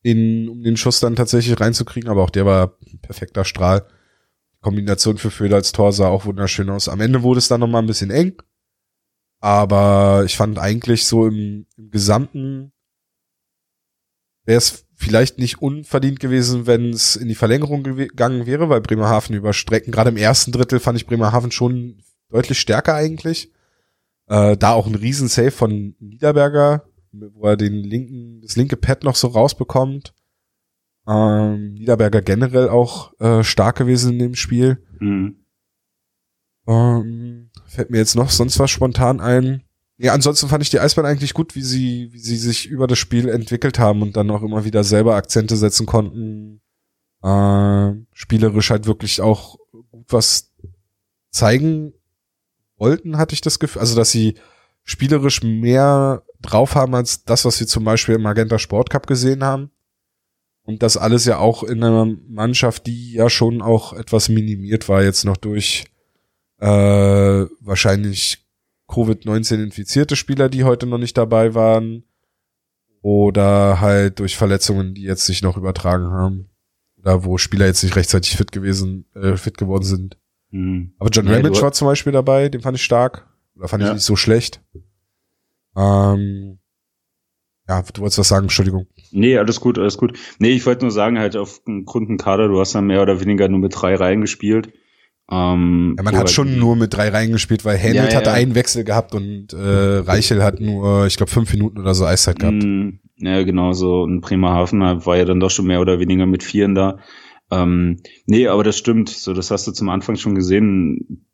in, 0.04 0.50
um 0.50 0.62
den 0.62 0.78
Schuss 0.78 1.00
dann 1.00 1.16
tatsächlich 1.16 1.60
reinzukriegen. 1.60 2.10
Aber 2.10 2.24
auch 2.24 2.30
der 2.30 2.46
war 2.46 2.78
perfekter 3.02 3.44
Strahl. 3.44 3.88
Kombination 4.68 5.18
für 5.18 5.32
Föder 5.32 5.56
als 5.56 5.72
Tor 5.72 5.94
sah 5.94 6.10
auch 6.10 6.26
wunderschön 6.26 6.70
aus. 6.70 6.90
Am 6.90 7.00
Ende 7.00 7.24
wurde 7.24 7.38
es 7.38 7.48
dann 7.48 7.62
nochmal 7.62 7.82
ein 7.82 7.88
bisschen 7.88 8.12
eng. 8.12 8.34
Aber 9.40 10.24
ich 10.26 10.36
fand 10.36 10.60
eigentlich 10.60 11.06
so 11.06 11.26
im, 11.26 11.68
im 11.78 11.90
Gesamten 11.90 12.74
wäre 14.44 14.58
es 14.58 14.86
vielleicht 14.94 15.38
nicht 15.38 15.62
unverdient 15.62 16.20
gewesen, 16.20 16.68
wenn 16.68 16.90
es 16.90 17.16
in 17.16 17.30
die 17.30 17.36
Verlängerung 17.36 17.84
gegangen 17.84 18.46
wäre, 18.46 18.68
weil 18.68 18.82
Bremerhaven 18.82 19.38
über 19.38 19.54
Strecken, 19.54 19.94
gerade 19.94 20.10
im 20.10 20.18
ersten 20.18 20.52
Drittel 20.52 20.82
fand 20.82 20.98
ich 20.98 21.08
Bremerhaven 21.08 21.52
schon 21.52 22.04
deutlich 22.28 22.60
stärker 22.60 22.94
eigentlich. 22.94 23.54
Äh, 24.28 24.58
da 24.58 24.74
auch 24.74 24.86
ein 24.86 24.96
Riesen-Save 24.96 25.52
von 25.52 25.96
Niederberger, 26.00 26.84
wo 27.14 27.48
er 27.48 27.56
den 27.56 27.86
linken, 27.86 28.42
das 28.42 28.58
linke 28.58 28.76
Pad 28.76 29.06
noch 29.06 29.16
so 29.16 29.28
rausbekommt. 29.28 30.14
Ähm, 31.08 31.74
Niederberger 31.76 32.22
generell 32.22 32.70
auch 32.70 33.18
äh, 33.20 33.44
stark 33.44 33.78
gewesen 33.78 34.14
in 34.14 34.20
dem 34.20 34.36
Spiel. 34.36 34.84
Mhm. 35.00 35.38
Ähm, 36.68 37.50
fällt 37.66 37.90
mir 37.90 37.98
jetzt 37.98 38.16
noch 38.16 38.30
sonst 38.30 38.60
was 38.60 38.70
spontan 38.70 39.22
ein. 39.22 39.64
Ja, 39.98 40.14
ansonsten 40.14 40.48
fand 40.48 40.64
ich 40.64 40.70
die 40.70 40.80
Eisbären 40.80 41.10
eigentlich 41.10 41.34
gut, 41.34 41.56
wie 41.56 41.64
sie, 41.64 42.10
wie 42.12 42.20
sie 42.20 42.36
sich 42.36 42.68
über 42.68 42.88
das 42.88 43.00
Spiel 43.00 43.30
entwickelt 43.30 43.80
haben 43.80 44.02
und 44.02 44.16
dann 44.16 44.30
auch 44.30 44.44
immer 44.44 44.64
wieder 44.64 44.84
selber 44.84 45.16
Akzente 45.16 45.56
setzen 45.56 45.86
konnten. 45.86 46.62
Äh, 47.24 47.94
spielerisch 48.14 48.70
halt 48.70 48.86
wirklich 48.86 49.22
auch 49.22 49.58
gut 49.90 50.06
was 50.10 50.54
zeigen 51.32 51.94
wollten, 52.78 53.18
hatte 53.18 53.34
ich 53.34 53.42
das 53.42 53.60
Gefühl. 53.60 53.80
Also, 53.80 53.96
dass 53.96 54.12
sie 54.12 54.36
spielerisch 54.84 55.42
mehr 55.42 56.24
drauf 56.42 56.76
haben 56.76 56.94
als 56.94 57.24
das, 57.24 57.46
was 57.46 57.60
wir 57.60 57.68
zum 57.68 57.84
Beispiel 57.84 58.16
im 58.16 58.22
Magenta 58.22 58.60
Sport 58.60 58.90
Cup 58.90 59.08
gesehen 59.08 59.44
haben. 59.44 59.72
Und 60.68 60.84
das 60.84 60.98
alles 60.98 61.24
ja 61.24 61.38
auch 61.38 61.64
in 61.64 61.82
einer 61.82 62.06
Mannschaft, 62.28 62.88
die 62.88 63.14
ja 63.14 63.30
schon 63.30 63.62
auch 63.62 63.94
etwas 63.94 64.28
minimiert 64.28 64.90
war, 64.90 65.02
jetzt 65.02 65.24
noch 65.24 65.38
durch 65.38 65.86
äh, 66.60 66.68
wahrscheinlich 66.68 68.46
Covid-19 68.90 69.64
infizierte 69.64 70.18
Spieler, 70.18 70.50
die 70.50 70.66
heute 70.66 70.86
noch 70.86 70.98
nicht 70.98 71.18
dabei 71.18 71.54
waren. 71.54 72.04
Oder 73.02 73.80
halt 73.80 74.20
durch 74.20 74.36
Verletzungen, 74.36 74.94
die 74.94 75.04
jetzt 75.04 75.26
sich 75.26 75.42
noch 75.42 75.56
übertragen 75.56 76.08
haben. 76.08 76.50
Oder 76.98 77.24
wo 77.24 77.38
Spieler 77.38 77.66
jetzt 77.66 77.84
nicht 77.84 77.96
rechtzeitig 77.96 78.36
fit 78.36 78.52
gewesen, 78.52 79.06
äh, 79.16 79.38
fit 79.38 79.58
geworden 79.58 79.86
sind. 79.86 80.18
Mhm. 80.52 80.96
Aber 81.00 81.10
John 81.12 81.30
Ramage 81.30 81.62
war 81.62 81.72
zum 81.72 81.88
Beispiel 81.88 82.12
dabei, 82.12 82.50
den 82.50 82.60
fand 82.60 82.76
ich 82.76 82.84
stark. 82.84 83.26
Oder 83.56 83.70
fand 83.70 83.84
ja. 83.84 83.88
ich 83.88 83.94
nicht 83.94 84.04
so 84.04 84.18
schlecht. 84.18 84.62
Ähm, 85.78 86.60
ja, 87.70 87.82
du 87.82 88.02
wolltest 88.02 88.20
was 88.20 88.28
sagen, 88.28 88.46
Entschuldigung. 88.48 88.88
Nee, 89.12 89.38
alles 89.38 89.60
gut, 89.60 89.78
alles 89.80 89.98
gut. 89.98 90.18
Nee, 90.40 90.52
ich 90.52 90.66
wollte 90.66 90.84
nur 90.84 90.92
sagen, 90.92 91.20
halt 91.20 91.36
auf 91.36 91.62
dem 91.66 91.86
Kader, 92.18 92.48
du 92.48 92.60
hast 92.60 92.76
dann 92.76 92.88
mehr 92.88 93.02
oder 93.02 93.20
weniger 93.22 93.48
nur 93.48 93.60
mit 93.60 93.74
drei 93.76 93.96
Reihen 93.96 94.22
gespielt. 94.22 94.74
Ähm, 95.30 95.96
ja, 95.98 96.04
man 96.04 96.16
hat 96.16 96.30
schon 96.30 96.58
nur 96.58 96.76
mit 96.76 96.94
drei 96.94 97.10
Reihen 97.10 97.34
gespielt, 97.34 97.66
weil 97.66 97.78
Händel 97.78 98.06
ja, 98.06 98.10
ja, 98.10 98.16
hatte 98.16 98.32
einen 98.32 98.56
Wechsel 98.56 98.86
gehabt 98.86 99.14
und 99.14 99.52
äh, 99.52 99.98
Reichel 99.98 100.42
hat 100.42 100.62
nur, 100.62 101.06
ich 101.06 101.18
glaube, 101.18 101.32
fünf 101.32 101.52
Minuten 101.52 101.80
oder 101.80 101.94
so 101.94 102.06
Eiszeit 102.06 102.40
gehabt. 102.40 102.64
Mm, 102.64 103.00
ja, 103.18 103.44
genau, 103.44 103.74
so 103.74 104.06
in 104.06 104.22
Bremerhaven 104.22 104.80
war 104.80 105.18
ja 105.18 105.26
dann 105.26 105.42
doch 105.42 105.50
schon 105.50 105.68
mehr 105.68 105.82
oder 105.82 106.00
weniger 106.00 106.26
mit 106.26 106.44
Vieren 106.44 106.76
da. 106.76 107.00
Ähm, 107.52 107.98
nee, 108.26 108.48
aber 108.48 108.64
das 108.64 108.78
stimmt, 108.78 109.10
so 109.10 109.34
das 109.34 109.52
hast 109.52 109.68
du 109.68 109.72
zum 109.72 109.90
Anfang 109.90 110.16
schon 110.16 110.36
gesehen. 110.36 111.26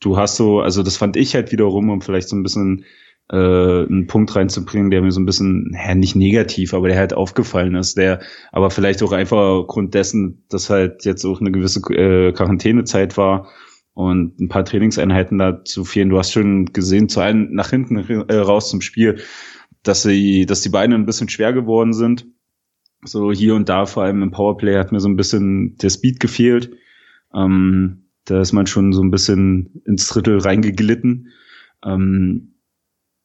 Du 0.00 0.16
hast 0.16 0.36
so, 0.36 0.60
also 0.60 0.82
das 0.82 0.96
fand 0.96 1.16
ich 1.16 1.34
halt 1.34 1.50
wiederum, 1.50 1.90
um 1.90 2.02
vielleicht 2.02 2.28
so 2.28 2.36
ein 2.36 2.42
bisschen 2.42 2.84
äh, 3.30 3.36
einen 3.36 4.06
Punkt 4.06 4.34
reinzubringen, 4.36 4.90
der 4.90 5.02
mir 5.02 5.12
so 5.12 5.20
ein 5.20 5.26
bisschen, 5.26 5.74
ja, 5.74 5.94
nicht 5.94 6.16
negativ, 6.16 6.74
aber 6.74 6.88
der 6.88 6.98
halt 6.98 7.14
aufgefallen 7.14 7.74
ist, 7.74 7.96
der 7.96 8.20
aber 8.52 8.70
vielleicht 8.70 9.02
auch 9.02 9.12
einfach 9.12 9.38
aufgrund 9.38 9.94
dessen, 9.94 10.44
dass 10.48 10.70
halt 10.70 11.04
jetzt 11.04 11.24
auch 11.24 11.40
eine 11.40 11.52
gewisse 11.52 11.80
äh, 11.92 12.32
Quarantänezeit 12.32 13.16
war 13.16 13.48
und 13.94 14.40
ein 14.40 14.48
paar 14.48 14.64
Trainingseinheiten 14.64 15.38
da 15.38 15.64
zu 15.64 15.84
fehlen. 15.84 16.10
Du 16.10 16.18
hast 16.18 16.32
schon 16.32 16.66
gesehen, 16.66 17.08
zu 17.08 17.20
allen 17.20 17.54
nach 17.54 17.70
hinten 17.70 17.96
äh, 17.96 18.36
raus 18.36 18.68
zum 18.68 18.80
Spiel, 18.80 19.20
dass 19.82 20.02
sie, 20.02 20.46
dass 20.46 20.62
die 20.62 20.68
Beine 20.68 20.94
ein 20.94 21.06
bisschen 21.06 21.28
schwer 21.28 21.52
geworden 21.52 21.92
sind. 21.92 22.26
So 23.04 23.32
hier 23.32 23.54
und 23.54 23.68
da, 23.68 23.86
vor 23.86 24.02
allem 24.02 24.22
im 24.22 24.30
Powerplay, 24.30 24.76
hat 24.76 24.92
mir 24.92 25.00
so 25.00 25.08
ein 25.08 25.16
bisschen 25.16 25.76
der 25.76 25.90
Speed 25.90 26.20
gefehlt. 26.20 26.72
Ähm, 27.34 28.04
da 28.24 28.40
ist 28.40 28.52
man 28.52 28.66
schon 28.66 28.92
so 28.92 29.02
ein 29.02 29.10
bisschen 29.10 29.82
ins 29.84 30.08
Drittel 30.08 30.38
reingeglitten. 30.38 31.28
Ähm, 31.84 32.53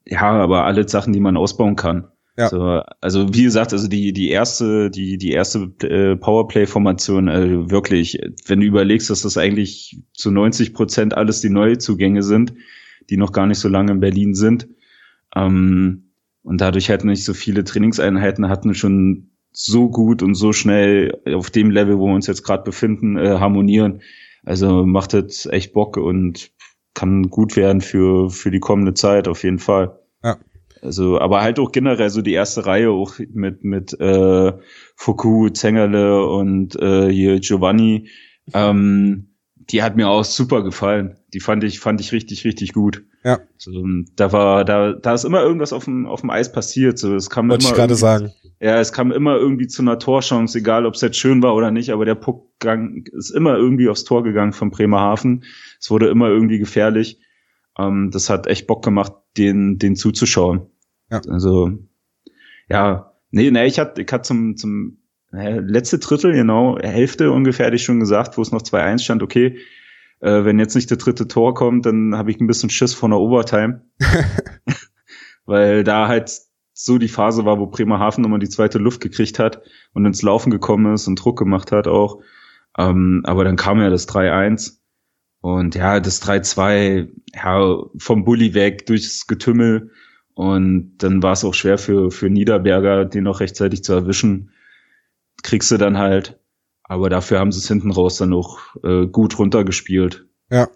ja, 0.09 0.31
aber 0.31 0.65
alle 0.65 0.87
Sachen, 0.87 1.13
die 1.13 1.19
man 1.19 1.37
ausbauen 1.37 1.75
kann. 1.75 2.07
Ja. 2.39 2.47
So, 2.47 2.81
also 3.01 3.33
wie 3.33 3.43
gesagt, 3.43 3.73
also 3.73 3.89
die 3.89 4.13
die 4.13 4.29
erste 4.29 4.89
die 4.89 5.17
die 5.17 5.31
erste 5.31 5.73
äh, 5.81 6.15
Powerplay-Formation 6.15 7.27
äh, 7.27 7.69
wirklich, 7.69 8.17
wenn 8.47 8.61
du 8.61 8.65
überlegst, 8.65 9.09
dass 9.09 9.23
das 9.23 9.37
eigentlich 9.37 10.01
zu 10.13 10.31
90 10.31 10.73
Prozent 10.73 11.17
alles 11.17 11.41
die 11.41 11.49
Neuzugänge 11.49 12.23
sind, 12.23 12.53
die 13.09 13.17
noch 13.17 13.33
gar 13.33 13.45
nicht 13.45 13.59
so 13.59 13.67
lange 13.67 13.91
in 13.91 13.99
Berlin 13.99 14.35
sind 14.35 14.69
ähm, 15.35 16.13
und 16.41 16.61
dadurch 16.61 16.89
halt 16.89 17.03
nicht 17.03 17.25
so 17.25 17.33
viele 17.33 17.65
Trainingseinheiten 17.65 18.47
hatten, 18.47 18.73
schon 18.73 19.31
so 19.51 19.89
gut 19.89 20.23
und 20.23 20.35
so 20.35 20.53
schnell 20.53 21.19
auf 21.25 21.49
dem 21.49 21.71
Level, 21.71 21.99
wo 21.99 22.07
wir 22.07 22.15
uns 22.15 22.27
jetzt 22.27 22.43
gerade 22.43 22.63
befinden, 22.63 23.17
äh, 23.17 23.37
harmonieren. 23.39 24.01
Also 24.45 24.85
macht 24.85 25.13
das 25.13 25.45
echt 25.45 25.73
Bock 25.73 25.97
und 25.97 26.51
kann 26.93 27.29
gut 27.29 27.57
werden 27.57 27.81
für 27.81 28.29
für 28.29 28.49
die 28.49 28.61
kommende 28.61 28.93
Zeit 28.93 29.27
auf 29.27 29.43
jeden 29.43 29.59
Fall. 29.59 29.98
Also, 30.81 31.19
aber 31.19 31.41
halt 31.41 31.59
auch 31.59 31.71
generell 31.71 32.09
so 32.09 32.21
die 32.21 32.33
erste 32.33 32.65
Reihe 32.65 32.91
auch 32.91 33.15
mit 33.33 33.63
mit 33.63 33.99
äh, 33.99 34.53
Foucault, 34.95 35.57
Zengerle 35.57 36.25
und 36.25 36.75
äh, 36.75 37.09
hier 37.09 37.39
Giovanni, 37.39 38.09
ähm, 38.53 39.35
die 39.55 39.83
hat 39.83 39.95
mir 39.95 40.09
auch 40.09 40.23
super 40.23 40.63
gefallen. 40.63 41.17
Die 41.33 41.39
fand 41.39 41.63
ich 41.63 41.79
fand 41.79 42.01
ich 42.01 42.11
richtig 42.11 42.45
richtig 42.45 42.73
gut. 42.73 43.03
Ja. 43.23 43.39
So, 43.57 43.71
da 44.15 44.31
war 44.31 44.65
da 44.65 44.93
da 44.93 45.13
ist 45.13 45.25
immer 45.25 45.41
irgendwas 45.43 45.73
auf 45.73 45.85
dem 45.85 46.07
auf 46.07 46.21
dem 46.21 46.29
Eis 46.29 46.51
passiert. 46.51 46.97
So, 46.97 47.15
es 47.15 47.29
kam 47.29 47.49
Wollte 47.49 47.65
immer 47.65 47.71
ich 47.71 47.77
gerade 47.77 47.95
sagen. 47.95 48.31
Ja, 48.61 48.79
es 48.79 48.91
kam 48.91 49.11
immer 49.11 49.35
irgendwie 49.37 49.67
zu 49.67 49.81
einer 49.81 49.99
Torchance, 49.99 50.57
egal 50.57 50.85
ob 50.85 50.95
es 50.95 51.01
jetzt 51.01 51.17
schön 51.17 51.41
war 51.41 51.55
oder 51.55 51.71
nicht. 51.71 51.91
Aber 51.91 52.05
der 52.05 52.15
Puckgang 52.15 53.05
ist 53.11 53.29
immer 53.29 53.55
irgendwie 53.55 53.89
aufs 53.89 54.03
Tor 54.03 54.23
gegangen 54.23 54.53
von 54.53 54.69
Bremerhaven. 54.69 55.45
Es 55.79 55.91
wurde 55.91 56.07
immer 56.07 56.27
irgendwie 56.27 56.59
gefährlich. 56.59 57.19
Ähm, 57.79 58.11
das 58.11 58.29
hat 58.29 58.47
echt 58.47 58.67
Bock 58.67 58.83
gemacht, 58.83 59.13
den, 59.37 59.77
den 59.79 59.95
zuzuschauen. 59.95 60.67
Ja. 61.09 61.21
Also, 61.29 61.71
ja, 62.67 63.13
nee, 63.31 63.49
nee, 63.49 63.65
ich 63.65 63.79
hatte, 63.79 64.01
ich 64.01 64.11
hatte 64.11 64.23
zum, 64.23 64.57
zum 64.57 64.97
äh, 65.31 65.59
letzte 65.59 65.99
Drittel, 65.99 66.33
genau, 66.33 66.77
Hälfte 66.79 67.31
ungefähr, 67.31 67.67
hatte 67.67 67.77
ich 67.77 67.83
schon 67.83 67.99
gesagt, 67.99 68.37
wo 68.37 68.41
es 68.41 68.51
noch 68.51 68.61
2-1 68.61 69.03
stand, 69.03 69.23
okay, 69.23 69.57
äh, 70.19 70.43
wenn 70.43 70.59
jetzt 70.59 70.75
nicht 70.75 70.89
der 70.89 70.97
dritte 70.97 71.27
Tor 71.27 71.53
kommt, 71.53 71.85
dann 71.85 72.15
habe 72.15 72.31
ich 72.31 72.39
ein 72.39 72.47
bisschen 72.47 72.69
Schiss 72.69 72.93
von 72.93 73.11
der 73.11 73.19
Overtime. 73.19 73.81
Weil 75.45 75.83
da 75.83 76.07
halt 76.07 76.31
so 76.73 76.97
die 76.97 77.07
Phase 77.07 77.45
war, 77.45 77.59
wo 77.59 77.67
Bremerhaven 77.67 78.21
nochmal 78.21 78.39
die 78.39 78.49
zweite 78.49 78.77
Luft 78.77 79.01
gekriegt 79.01 79.39
hat 79.39 79.61
und 79.93 80.05
ins 80.05 80.21
Laufen 80.21 80.51
gekommen 80.51 80.93
ist 80.93 81.07
und 81.07 81.15
Druck 81.15 81.39
gemacht 81.39 81.71
hat 81.71 81.87
auch. 81.87 82.21
Ähm, 82.77 83.21
aber 83.25 83.43
dann 83.43 83.55
kam 83.55 83.81
ja 83.81 83.89
das 83.89 84.07
3-1 84.07 84.78
und 85.41 85.75
ja, 85.75 85.99
das 85.99 86.21
3-2, 86.21 87.09
ja, 87.33 87.77
vom 87.97 88.25
Bulli 88.25 88.53
weg 88.53 88.85
durchs 88.85 89.27
Getümmel. 89.27 89.91
Und 90.33 90.97
dann 90.99 91.23
war 91.23 91.33
es 91.33 91.43
auch 91.43 91.53
schwer 91.53 91.77
für, 91.77 92.11
für 92.11 92.29
Niederberger, 92.29 93.05
den 93.05 93.23
noch 93.23 93.39
rechtzeitig 93.39 93.83
zu 93.83 93.93
erwischen. 93.93 94.51
Kriegst 95.43 95.71
du 95.71 95.77
dann 95.77 95.97
halt. 95.97 96.39
Aber 96.83 97.09
dafür 97.09 97.39
haben 97.39 97.51
sie 97.51 97.59
es 97.59 97.67
hinten 97.67 97.91
raus 97.91 98.17
dann 98.17 98.33
auch 98.33 98.59
äh, 98.83 99.05
gut 99.05 99.37
runtergespielt. 99.37 100.25
Ja. 100.49 100.69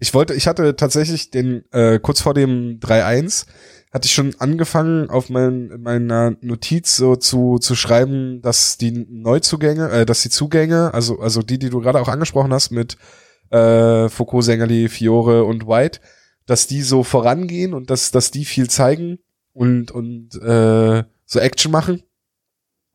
Ich 0.00 0.14
wollte, 0.14 0.32
ich 0.34 0.46
hatte 0.46 0.76
tatsächlich 0.76 1.30
den, 1.30 1.64
äh, 1.72 1.98
kurz 1.98 2.20
vor 2.20 2.32
dem 2.32 2.78
3-1, 2.78 3.46
hatte 3.92 4.06
ich 4.06 4.12
schon 4.12 4.36
angefangen, 4.38 5.10
auf 5.10 5.28
mein, 5.28 5.80
meiner 5.80 6.36
Notiz 6.40 6.96
so 6.96 7.16
zu, 7.16 7.58
zu 7.58 7.74
schreiben, 7.74 8.40
dass 8.40 8.78
die 8.78 8.92
Neuzugänge, 8.92 9.90
äh, 9.90 10.06
dass 10.06 10.22
die 10.22 10.30
Zugänge, 10.30 10.94
also, 10.94 11.18
also 11.18 11.42
die, 11.42 11.58
die 11.58 11.70
du 11.70 11.80
gerade 11.80 12.00
auch 12.00 12.08
angesprochen 12.08 12.52
hast 12.52 12.70
mit 12.70 12.96
äh, 13.50 14.08
Foucault, 14.08 14.44
Sängerli, 14.44 14.88
Fiore 14.88 15.44
und 15.44 15.66
White, 15.66 16.00
dass 16.46 16.66
die 16.66 16.82
so 16.82 17.02
vorangehen 17.02 17.74
und 17.74 17.90
dass, 17.90 18.10
dass 18.10 18.30
die 18.30 18.44
viel 18.44 18.70
zeigen 18.70 19.18
und, 19.52 19.90
und 19.90 20.34
äh, 20.42 21.04
so 21.24 21.38
Action 21.38 21.72
machen. 21.72 22.02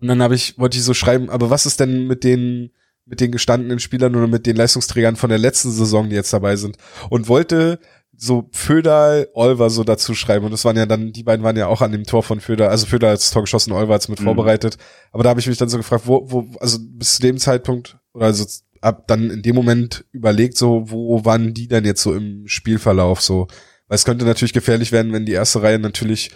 Und 0.01 0.07
dann 0.07 0.21
habe 0.21 0.35
ich, 0.35 0.57
wollte 0.57 0.77
ich 0.77 0.83
so 0.83 0.93
schreiben, 0.93 1.29
aber 1.29 1.49
was 1.49 1.65
ist 1.65 1.79
denn 1.79 2.07
mit 2.07 2.23
den, 2.23 2.71
mit 3.05 3.21
den 3.21 3.31
gestandenen 3.31 3.79
Spielern 3.79 4.15
oder 4.15 4.27
mit 4.27 4.45
den 4.45 4.55
Leistungsträgern 4.55 5.15
von 5.15 5.29
der 5.29 5.39
letzten 5.39 5.71
Saison, 5.71 6.09
die 6.09 6.15
jetzt 6.15 6.33
dabei 6.33 6.55
sind? 6.55 6.77
Und 7.09 7.27
wollte 7.27 7.79
so 8.15 8.49
Föder, 8.51 9.27
Olver 9.33 9.69
so 9.69 9.83
dazu 9.83 10.13
schreiben. 10.13 10.45
Und 10.45 10.51
das 10.51 10.65
waren 10.65 10.77
ja 10.77 10.85
dann, 10.85 11.11
die 11.11 11.23
beiden 11.23 11.43
waren 11.43 11.57
ja 11.57 11.67
auch 11.67 11.81
an 11.81 11.91
dem 11.91 12.03
Tor 12.03 12.23
von 12.23 12.39
Föder, 12.39 12.69
also 12.69 12.85
Föder 12.85 13.09
als 13.09 13.31
Tor 13.31 13.43
geschossen, 13.43 13.71
Olver 13.71 13.93
als 13.93 14.07
mit 14.07 14.19
mhm. 14.19 14.25
vorbereitet. 14.25 14.77
Aber 15.11 15.23
da 15.23 15.29
habe 15.29 15.39
ich 15.39 15.47
mich 15.47 15.57
dann 15.57 15.69
so 15.69 15.77
gefragt, 15.77 16.03
wo, 16.05 16.29
wo, 16.29 16.47
also 16.59 16.77
bis 16.81 17.15
zu 17.15 17.21
dem 17.21 17.37
Zeitpunkt, 17.37 17.97
oder 18.13 18.27
also 18.27 18.45
hab 18.83 19.07
dann 19.07 19.29
in 19.29 19.41
dem 19.41 19.55
Moment 19.55 20.05
überlegt, 20.11 20.57
so, 20.57 20.91
wo 20.91 21.23
waren 21.23 21.53
die 21.53 21.69
denn 21.69 21.85
jetzt 21.85 22.03
so 22.03 22.13
im 22.13 22.47
Spielverlauf 22.47 23.21
so? 23.21 23.47
Weil 23.87 23.95
es 23.95 24.03
könnte 24.03 24.25
natürlich 24.25 24.51
gefährlich 24.51 24.91
werden, 24.91 25.13
wenn 25.13 25.25
die 25.25 25.31
erste 25.31 25.61
Reihe 25.61 25.79
natürlich, 25.79 26.31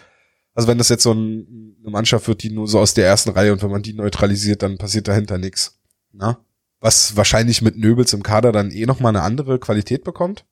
also 0.54 0.70
wenn 0.70 0.78
das 0.78 0.88
jetzt 0.88 1.04
so 1.04 1.14
ein, 1.14 1.76
eine 1.82 1.92
Mannschaft 1.92 2.28
wird, 2.30 2.44
die 2.44 2.50
nur 2.50 2.68
so 2.70 2.80
aus 2.80 2.94
der 2.94 3.06
ersten 3.06 3.32
Reihe 3.32 3.52
und 3.52 3.62
wenn 3.64 3.70
man 3.72 3.82
die 3.82 3.94
neutralisiert, 3.94 4.64
dann 4.64 4.78
passiert 4.78 5.10
dahinter 5.10 5.38
nichts. 5.38 5.78
Na? 6.14 6.40
Was 6.80 7.18
wahrscheinlich 7.18 7.62
mit 7.62 7.78
Nöbels 7.78 8.14
im 8.14 8.24
Kader 8.24 8.54
dann 8.54 8.72
eh 8.72 8.86
nochmal 8.86 9.14
eine 9.14 9.24
andere 9.24 9.60
Qualität 9.60 10.06
bekommt. 10.06 10.46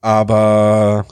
Aber 0.00 1.06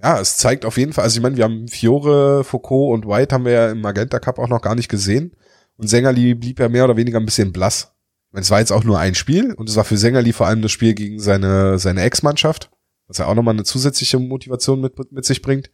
ja, 0.00 0.20
es 0.20 0.38
zeigt 0.38 0.64
auf 0.64 0.78
jeden 0.78 0.94
Fall, 0.94 1.04
also 1.04 1.18
ich 1.18 1.22
meine, 1.22 1.36
wir 1.36 1.44
haben 1.44 1.68
Fiore, 1.68 2.44
Foucault 2.44 2.94
und 2.94 3.06
White 3.06 3.34
haben 3.34 3.44
wir 3.44 3.52
ja 3.52 3.70
im 3.70 3.82
Magenta 3.82 4.18
Cup 4.18 4.38
auch 4.38 4.48
noch 4.48 4.62
gar 4.62 4.74
nicht 4.74 4.88
gesehen. 4.88 5.36
Und 5.76 5.88
Sängerli 5.88 6.34
blieb 6.34 6.60
ja 6.60 6.70
mehr 6.70 6.84
oder 6.84 6.96
weniger 6.96 7.20
ein 7.20 7.26
bisschen 7.26 7.52
blass 7.52 7.91
es 8.40 8.50
war 8.50 8.60
jetzt 8.60 8.72
auch 8.72 8.84
nur 8.84 8.98
ein 8.98 9.14
Spiel 9.14 9.52
und 9.52 9.68
es 9.68 9.76
war 9.76 9.84
für 9.84 9.96
Sängerli 9.96 10.32
vor 10.32 10.46
allem 10.46 10.62
das 10.62 10.72
Spiel 10.72 10.94
gegen 10.94 11.20
seine, 11.20 11.78
seine 11.78 12.02
Ex-Mannschaft, 12.02 12.70
was 13.06 13.18
ja 13.18 13.26
auch 13.26 13.34
nochmal 13.34 13.54
eine 13.54 13.64
zusätzliche 13.64 14.18
Motivation 14.18 14.80
mit, 14.80 15.12
mit 15.12 15.24
sich 15.24 15.42
bringt. 15.42 15.70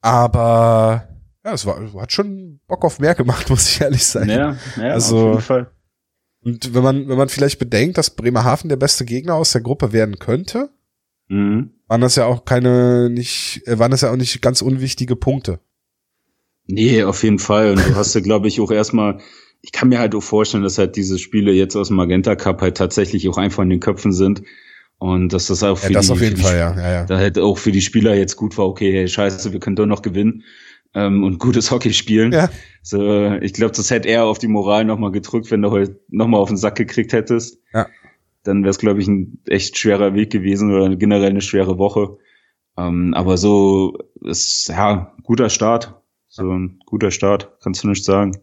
Aber 0.00 1.08
ja, 1.44 1.52
es 1.52 1.66
war, 1.66 1.80
hat 2.00 2.12
schon 2.12 2.60
Bock 2.66 2.84
auf 2.84 2.98
mehr 2.98 3.14
gemacht, 3.14 3.48
muss 3.50 3.68
ich 3.68 3.80
ehrlich 3.80 4.04
sagen. 4.04 4.28
Ja, 4.28 4.56
ja 4.76 4.92
also, 4.92 5.18
auf 5.18 5.26
jeden 5.26 5.40
Fall. 5.42 5.70
Und 6.44 6.74
wenn 6.74 6.82
man, 6.82 7.08
wenn 7.08 7.18
man 7.18 7.28
vielleicht 7.28 7.60
bedenkt, 7.60 7.98
dass 7.98 8.10
Bremerhaven 8.10 8.68
der 8.68 8.76
beste 8.76 9.04
Gegner 9.04 9.36
aus 9.36 9.52
der 9.52 9.60
Gruppe 9.60 9.92
werden 9.92 10.18
könnte, 10.18 10.70
mhm. 11.28 11.70
waren 11.86 12.00
das 12.00 12.16
ja 12.16 12.26
auch 12.26 12.44
keine, 12.44 13.08
nicht, 13.10 13.62
äh, 13.66 13.78
waren 13.78 13.92
das 13.92 14.00
ja 14.00 14.10
auch 14.10 14.16
nicht 14.16 14.42
ganz 14.42 14.60
unwichtige 14.60 15.14
Punkte. 15.14 15.60
Nee, 16.66 17.04
auf 17.04 17.22
jeden 17.22 17.38
Fall. 17.38 17.70
Und 17.70 17.86
du 17.86 17.94
hast 17.94 18.14
ja, 18.14 18.20
glaube 18.22 18.48
ich, 18.48 18.60
auch 18.60 18.72
erstmal 18.72 19.20
ich 19.62 19.72
kann 19.72 19.88
mir 19.88 20.00
halt 20.00 20.14
auch 20.14 20.22
vorstellen, 20.22 20.64
dass 20.64 20.78
halt 20.78 20.96
diese 20.96 21.18
Spiele 21.18 21.52
jetzt 21.52 21.76
aus 21.76 21.88
dem 21.88 21.96
Magenta 21.96 22.34
Cup 22.36 22.60
halt 22.60 22.76
tatsächlich 22.76 23.28
auch 23.28 23.38
einfach 23.38 23.62
in 23.62 23.70
den 23.70 23.80
Köpfen 23.80 24.12
sind. 24.12 24.42
Und 24.98 25.32
dass 25.32 25.46
das 25.48 25.62
auch 25.62 25.78
für, 25.78 25.92
ja, 25.92 25.98
das 25.98 26.08
die, 26.08 26.16
für 26.16 26.30
die, 26.30 26.40
Fall, 26.40 26.58
ja. 26.58 26.76
Ja, 26.76 26.92
ja. 26.92 27.04
Da 27.04 27.18
halt 27.18 27.38
auch 27.38 27.58
für 27.58 27.72
die 27.72 27.80
Spieler 27.80 28.14
jetzt 28.14 28.36
gut 28.36 28.56
war, 28.58 28.66
okay, 28.66 28.92
hey, 28.92 29.08
scheiße, 29.08 29.52
wir 29.52 29.60
können 29.60 29.76
doch 29.76 29.86
noch 29.86 30.02
gewinnen 30.02 30.44
ähm, 30.94 31.24
und 31.24 31.38
gutes 31.38 31.70
Hockey 31.70 31.92
spielen. 31.92 32.32
Ja. 32.32 32.50
So, 32.82 33.32
ich 33.40 33.52
glaube, 33.52 33.72
das 33.74 33.90
hätte 33.90 34.08
eher 34.08 34.24
auf 34.24 34.38
die 34.38 34.48
Moral 34.48 34.84
nochmal 34.84 35.12
gedrückt, 35.12 35.50
wenn 35.50 35.62
du 35.62 35.70
heute 35.70 36.00
nochmal 36.08 36.40
auf 36.40 36.48
den 36.48 36.56
Sack 36.56 36.76
gekriegt 36.76 37.12
hättest. 37.12 37.58
Ja. 37.72 37.86
Dann 38.44 38.62
wäre 38.62 38.70
es, 38.70 38.78
glaube 38.78 39.00
ich, 39.00 39.08
ein 39.08 39.40
echt 39.46 39.78
schwerer 39.78 40.14
Weg 40.14 40.30
gewesen 40.30 40.72
oder 40.72 40.94
generell 40.96 41.30
eine 41.30 41.40
schwere 41.40 41.78
Woche. 41.78 42.16
Ähm, 42.76 43.14
aber 43.14 43.36
so 43.38 43.98
ist 44.20 44.68
ja 44.68 45.14
guter 45.22 45.48
Start. 45.48 46.00
So 46.28 46.50
ein 46.50 46.80
guter 46.86 47.10
Start, 47.10 47.52
kannst 47.60 47.84
du 47.84 47.88
nicht 47.88 48.04
sagen. 48.04 48.36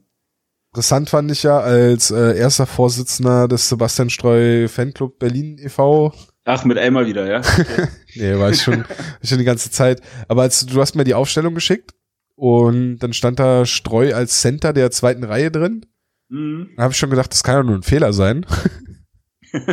Interessant 0.72 1.10
fand 1.10 1.32
ich 1.32 1.42
ja 1.44 1.60
als 1.60 2.12
äh, 2.12 2.38
erster 2.38 2.68
Vorsitzender 2.68 3.48
des 3.48 3.70
Sebastian 3.70 4.12
Streu 4.12 4.68
Fanclub 4.68 5.18
Berlin 5.18 5.58
e.V. 5.60 6.14
Ach, 6.46 6.64
mit 6.64 6.78
einmal 6.78 7.08
wieder, 7.08 7.28
ja? 7.28 7.40
Okay. 7.60 7.88
nee, 8.16 8.38
war 8.38 8.52
ich 8.52 8.62
schon, 8.62 8.86
schon 9.24 9.40
die 9.40 9.46
ganze 9.46 9.72
Zeit. 9.72 10.02
Aber 10.28 10.44
als 10.44 10.66
du 10.66 10.80
hast 10.80 10.96
mir 10.96 11.06
die 11.06 11.16
Aufstellung 11.16 11.56
geschickt 11.56 11.96
und 12.36 13.00
dann 13.00 13.14
stand 13.14 13.40
da 13.40 13.66
Streu 13.66 14.14
als 14.14 14.42
Center 14.42 14.72
der 14.72 14.92
zweiten 14.92 15.24
Reihe 15.24 15.50
drin. 15.50 15.88
Mhm. 16.30 16.70
Da 16.78 16.84
habe 16.84 16.92
ich 16.92 17.00
schon 17.00 17.10
gedacht, 17.10 17.32
das 17.32 17.44
kann 17.44 17.56
ja 17.56 17.64
nur 17.64 17.76
ein 17.76 17.84
Fehler 17.84 18.14
sein. 18.14 18.46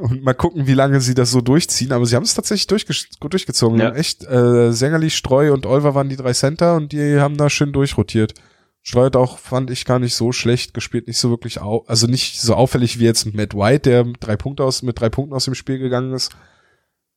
und 0.00 0.24
mal 0.24 0.34
gucken, 0.34 0.66
wie 0.66 0.74
lange 0.74 1.00
sie 1.00 1.14
das 1.14 1.30
so 1.30 1.40
durchziehen. 1.40 1.92
Aber 1.92 2.04
sie 2.04 2.16
haben 2.16 2.24
es 2.24 2.34
tatsächlich 2.34 2.66
durchge 2.66 2.94
gut 3.20 3.32
durchgezogen. 3.32 3.78
Ja. 3.78 3.94
Echt, 3.94 4.24
äh, 4.26 4.72
Sängerli, 4.72 5.10
Streu 5.10 5.52
und 5.52 5.66
Olver 5.66 5.94
waren 5.94 6.08
die 6.08 6.16
drei 6.16 6.32
Center 6.32 6.74
und 6.74 6.90
die 6.90 7.20
haben 7.20 7.36
da 7.36 7.48
schön 7.48 7.72
durchrotiert. 7.72 8.34
Streu 8.88 9.04
hat 9.04 9.16
auch, 9.16 9.36
fand 9.36 9.70
ich, 9.70 9.84
gar 9.84 9.98
nicht 9.98 10.14
so 10.14 10.32
schlecht 10.32 10.72
gespielt, 10.72 11.08
nicht 11.08 11.18
so 11.18 11.28
wirklich 11.28 11.60
au 11.60 11.84
also 11.86 12.06
nicht 12.06 12.40
so 12.40 12.54
auffällig 12.54 12.98
wie 12.98 13.04
jetzt 13.04 13.34
Matt 13.34 13.54
White, 13.54 13.80
der 13.80 14.04
drei 14.18 14.38
Punkte 14.38 14.64
aus, 14.64 14.82
mit 14.82 14.98
drei 14.98 15.10
Punkten 15.10 15.34
aus 15.34 15.44
dem 15.44 15.54
Spiel 15.54 15.78
gegangen 15.78 16.14
ist. 16.14 16.34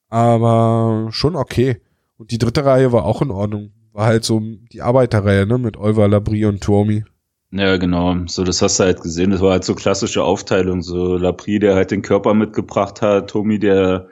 Aber 0.10 1.08
schon 1.12 1.38
okay. 1.38 1.80
Und 2.18 2.32
die 2.32 2.40
dritte 2.40 2.66
Reihe 2.66 2.92
war 2.92 3.06
auch 3.06 3.22
in 3.22 3.32
Ordnung. 3.32 3.72
War 3.94 4.06
halt 4.06 4.26
so 4.26 4.42
die 4.42 4.82
Arbeiterreihe, 4.82 5.48
ne, 5.48 5.58
mit 5.58 5.78
Olver, 5.78 6.10
Labrie 6.10 6.44
und 6.44 6.62
Tuomi. 6.62 7.06
Ja, 7.52 7.78
genau. 7.78 8.18
So, 8.26 8.44
das 8.44 8.62
hast 8.62 8.78
du 8.82 8.84
halt 8.84 9.00
gesehen. 9.00 9.32
Das 9.32 9.40
war 9.40 9.52
halt 9.52 9.64
so 9.64 9.74
klassische 9.74 10.26
Aufteilung. 10.26 10.82
So 10.82 11.16
Lapri, 11.16 11.60
der 11.60 11.76
halt 11.76 11.92
den 11.92 12.02
Körper 12.02 12.34
mitgebracht 12.34 13.02
hat, 13.02 13.30
Tommy, 13.30 13.60
der 13.60 14.10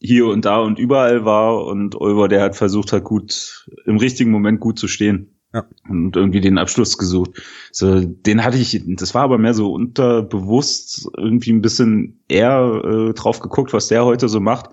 hier 0.00 0.24
und 0.24 0.46
da 0.46 0.60
und 0.60 0.78
überall 0.78 1.26
war 1.26 1.66
und 1.66 1.96
Oliver, 1.96 2.28
der 2.28 2.40
halt 2.40 2.56
versucht 2.56 2.94
hat, 2.94 3.04
gut, 3.04 3.66
im 3.84 3.98
richtigen 3.98 4.30
Moment 4.30 4.60
gut 4.60 4.78
zu 4.78 4.88
stehen. 4.88 5.37
Ja. 5.54 5.66
Und 5.88 6.14
irgendwie 6.14 6.40
den 6.40 6.58
Abschluss 6.58 6.98
gesucht. 6.98 7.42
So, 7.72 8.00
den 8.00 8.44
hatte 8.44 8.58
ich, 8.58 8.82
das 8.86 9.14
war 9.14 9.22
aber 9.22 9.38
mehr 9.38 9.54
so 9.54 9.72
unterbewusst 9.72 11.08
irgendwie 11.16 11.52
ein 11.52 11.62
bisschen 11.62 12.22
eher 12.28 12.82
äh, 12.84 13.14
drauf 13.14 13.40
geguckt, 13.40 13.72
was 13.72 13.88
der 13.88 14.04
heute 14.04 14.28
so 14.28 14.40
macht. 14.40 14.70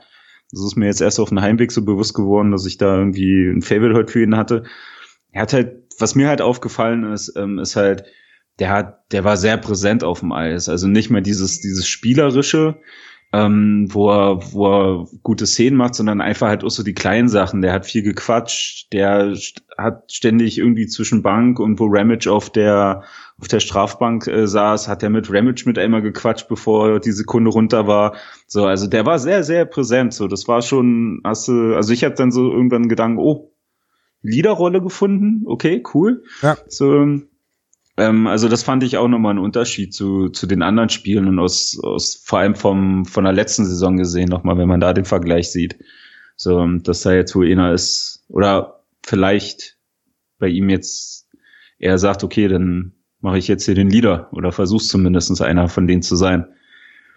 Das 0.52 0.64
ist 0.64 0.76
mir 0.76 0.88
jetzt 0.88 1.02
erst 1.02 1.20
auf 1.20 1.30
dem 1.30 1.42
Heimweg 1.42 1.72
so 1.72 1.84
bewusst 1.84 2.14
geworden, 2.14 2.52
dass 2.52 2.66
ich 2.66 2.78
da 2.78 2.98
irgendwie 2.98 3.48
ein 3.48 3.62
Favorite 3.62 3.96
heute 3.96 4.12
für 4.12 4.24
ihn 4.24 4.36
hatte. 4.36 4.64
Er 5.32 5.44
hat 5.44 5.54
halt 5.54 5.86
was 6.00 6.16
mir 6.16 6.28
halt 6.28 6.42
aufgefallen 6.42 7.12
ist, 7.12 7.34
ähm, 7.36 7.60
ist 7.60 7.76
halt, 7.76 8.06
der 8.60 8.70
hat, 8.70 9.12
der 9.12 9.24
war 9.24 9.38
sehr 9.38 9.58
präsent 9.58 10.04
auf 10.04 10.20
dem 10.22 10.32
Eis. 10.32 10.70
Also 10.70 10.88
nicht 10.88 11.10
mehr 11.10 11.22
dieses, 11.22 11.62
dieses 11.62 11.88
spielerische, 11.88 12.80
ähm, 13.36 13.88
wo 13.90 14.10
er, 14.10 14.54
wo 14.54 14.68
er 14.68 15.08
gute 15.22 15.46
Szenen 15.46 15.76
macht, 15.76 15.96
sondern 15.96 16.22
einfach 16.22 16.48
halt 16.48 16.64
auch 16.64 16.70
so 16.70 16.84
die 16.84 16.94
kleinen 16.94 17.28
Sachen. 17.28 17.62
Der 17.62 17.74
hat 17.74 17.86
viel 17.86 18.02
gequatscht, 18.02 18.94
der 18.94 19.36
hat 19.78 20.10
ständig 20.12 20.58
irgendwie 20.58 20.88
zwischen 20.88 21.22
Bank 21.22 21.60
und 21.60 21.80
wo 21.80 21.88
Ramage 21.90 22.32
auf 22.32 22.50
der 22.50 23.04
auf 23.38 23.50
der 23.50 23.60
Strafbank 23.60 24.28
äh, 24.28 24.48
saß, 24.48 24.88
hat 24.88 25.04
er 25.04 25.10
mit 25.10 25.30
Ramage 25.30 25.64
mit 25.66 25.78
einmal 25.78 26.02
gequatscht, 26.02 26.48
bevor 26.48 27.02
die 27.02 27.12
Sekunde 27.12 27.52
runter 27.52 27.86
war. 27.86 28.16
So, 28.48 28.66
also 28.66 28.88
der 28.88 29.06
war 29.06 29.20
sehr, 29.20 29.44
sehr 29.44 29.66
präsent. 29.66 30.14
So, 30.14 30.30
das 30.30 30.48
war 30.48 30.62
schon, 30.62 31.20
hast 31.26 31.50
du, 31.50 31.76
also 31.76 31.92
ich 31.92 32.06
hatte 32.06 32.16
dann 32.16 32.32
so 32.32 32.50
irgendwann 32.50 32.88
Gedanken, 32.88 33.20
oh, 33.20 33.52
Leaderrolle 34.22 34.82
gefunden. 34.82 35.44
Okay, 35.46 35.84
cool. 35.94 36.24
Ja. 36.42 36.56
So, 36.70 37.20
ähm, 37.98 38.28
also 38.28 38.50
das 38.50 38.64
fand 38.64 38.84
ich 38.84 38.98
auch 38.98 39.08
nochmal 39.08 39.32
einen 39.32 39.44
Unterschied 39.44 39.94
zu, 39.94 40.30
zu 40.30 40.48
den 40.48 40.62
anderen 40.62 40.90
Spielen 40.90 41.28
und 41.28 41.40
aus, 41.40 41.80
aus 41.82 42.16
vor 42.16 42.40
allem 42.40 42.56
vom, 42.56 43.06
von 43.06 43.24
der 43.24 43.34
letzten 43.34 43.66
Saison 43.66 43.98
gesehen 43.98 44.30
nochmal, 44.30 44.58
wenn 44.58 44.68
man 44.68 44.80
da 44.80 44.94
den 44.94 45.06
Vergleich 45.06 45.52
sieht. 45.52 45.78
So, 46.36 46.66
dass 46.66 47.02
da 47.02 47.14
jetzt 47.14 47.36
wo 47.36 47.44
einer 47.44 47.74
ist 47.74 48.26
oder 48.28 48.84
vielleicht 49.04 49.78
bei 50.38 50.48
ihm 50.48 50.70
jetzt 50.70 51.30
er 51.78 51.98
sagt, 51.98 52.24
okay, 52.24 52.48
dann 52.48 52.94
mache 53.20 53.38
ich 53.38 53.48
jetzt 53.48 53.66
hier 53.66 53.76
den 53.76 53.90
Leader 53.90 54.30
oder 54.32 54.52
versuch's 54.52 54.88
zumindest 54.88 55.42
einer 55.42 55.68
von 55.70 55.88
denen 55.88 56.02
zu 56.02 56.16
sein. 56.16 56.46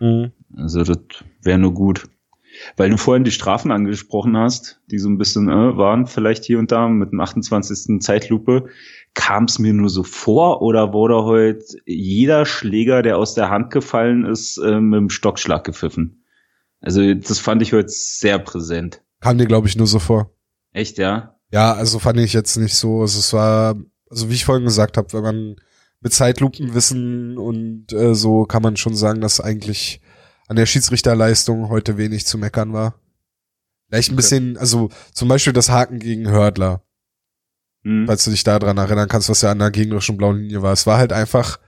Mhm. 0.01 0.33
Also 0.57 0.83
das 0.83 0.99
wäre 1.43 1.59
nur 1.59 1.75
gut. 1.75 2.09
Weil 2.77 2.91
du 2.91 2.97
vorhin 2.97 3.25
die 3.25 3.31
Strafen 3.31 3.71
angesprochen 3.71 4.37
hast, 4.37 4.81
die 4.91 4.99
so 4.99 5.09
ein 5.09 5.19
bisschen 5.19 5.49
äh, 5.49 5.77
waren, 5.77 6.07
vielleicht 6.07 6.45
hier 6.45 6.59
und 6.59 6.73
da 6.73 6.89
mit 6.89 7.13
dem 7.13 7.21
28. 7.21 8.01
Zeitlupe. 8.01 8.67
Kam 9.15 9.45
es 9.45 9.59
mir 9.59 9.73
nur 9.73 9.89
so 9.89 10.03
vor 10.03 10.63
oder 10.63 10.93
wurde 10.93 11.25
heute 11.25 11.65
jeder 11.87 12.47
Schläger, 12.47 13.03
der 13.03 13.19
aus 13.19 13.35
der 13.35 13.51
Hand 13.51 13.71
gefallen 13.71 14.25
ist, 14.25 14.59
äh, 14.59 14.81
mit 14.81 14.99
dem 14.99 15.11
Stockschlag 15.11 15.65
gepfiffen? 15.65 16.25
Also 16.81 17.15
das 17.15 17.39
fand 17.39 17.63
ich 17.63 17.73
heute 17.73 17.89
sehr 17.89 18.39
präsent. 18.39 19.03
Kam 19.21 19.39
dir, 19.39 19.47
glaube 19.47 19.67
ich, 19.67 19.77
nur 19.77 19.87
so 19.87 19.99
vor. 19.99 20.33
Echt, 20.73 20.99
ja? 20.99 21.37
Ja, 21.51 21.73
also 21.73 21.99
fand 21.99 22.21
ich 22.21 22.33
jetzt 22.33 22.57
nicht 22.57 22.75
so. 22.75 23.01
Also 23.01 23.19
es 23.19 23.33
war, 23.33 23.77
also 24.11 24.29
wie 24.29 24.35
ich 24.35 24.45
vorhin 24.45 24.65
gesagt 24.65 24.97
habe, 24.97 25.13
wenn 25.13 25.23
man 25.23 25.57
mit 26.01 26.13
Zeitlupenwissen 26.13 27.39
und 27.39 27.93
äh, 27.93 28.15
so 28.15 28.45
kann 28.45 28.63
man 28.63 28.77
schon 28.77 28.95
sagen, 28.95 29.21
dass 29.21 29.41
eigentlich 29.41 30.01
an 30.49 30.57
der 30.57 30.67
Schiedsrichterleistung 30.67 31.69
heute 31.69 31.99
wenig 31.99 32.27
zu 32.27 32.39
meckern 32.39 32.73
war. 32.73 32.95
Vielleicht 33.87 34.11
ein 34.11 34.15
okay. 34.15 34.17
bisschen, 34.17 34.57
also 34.57 34.91
zum 35.13 35.29
Beispiel 35.29 35.53
das 35.53 35.71
Haken 35.71 35.99
gegen 35.99 36.29
Hördler. 36.29 36.83
Mhm. 37.83 38.07
Falls 38.07 38.25
du 38.25 38.31
dich 38.31 38.45
da 38.45 38.59
dran 38.59 38.79
erinnern 38.79 39.09
kannst, 39.09 39.29
was 39.29 39.43
ja 39.43 39.53
an 39.53 39.59
der 39.59 39.71
gegnerischen 39.71 40.17
blauen 40.17 40.39
Linie 40.39 40.63
war. 40.63 40.73
Es 40.73 40.87
war 40.87 40.99
halt 40.99 41.13
einfach. 41.13 41.59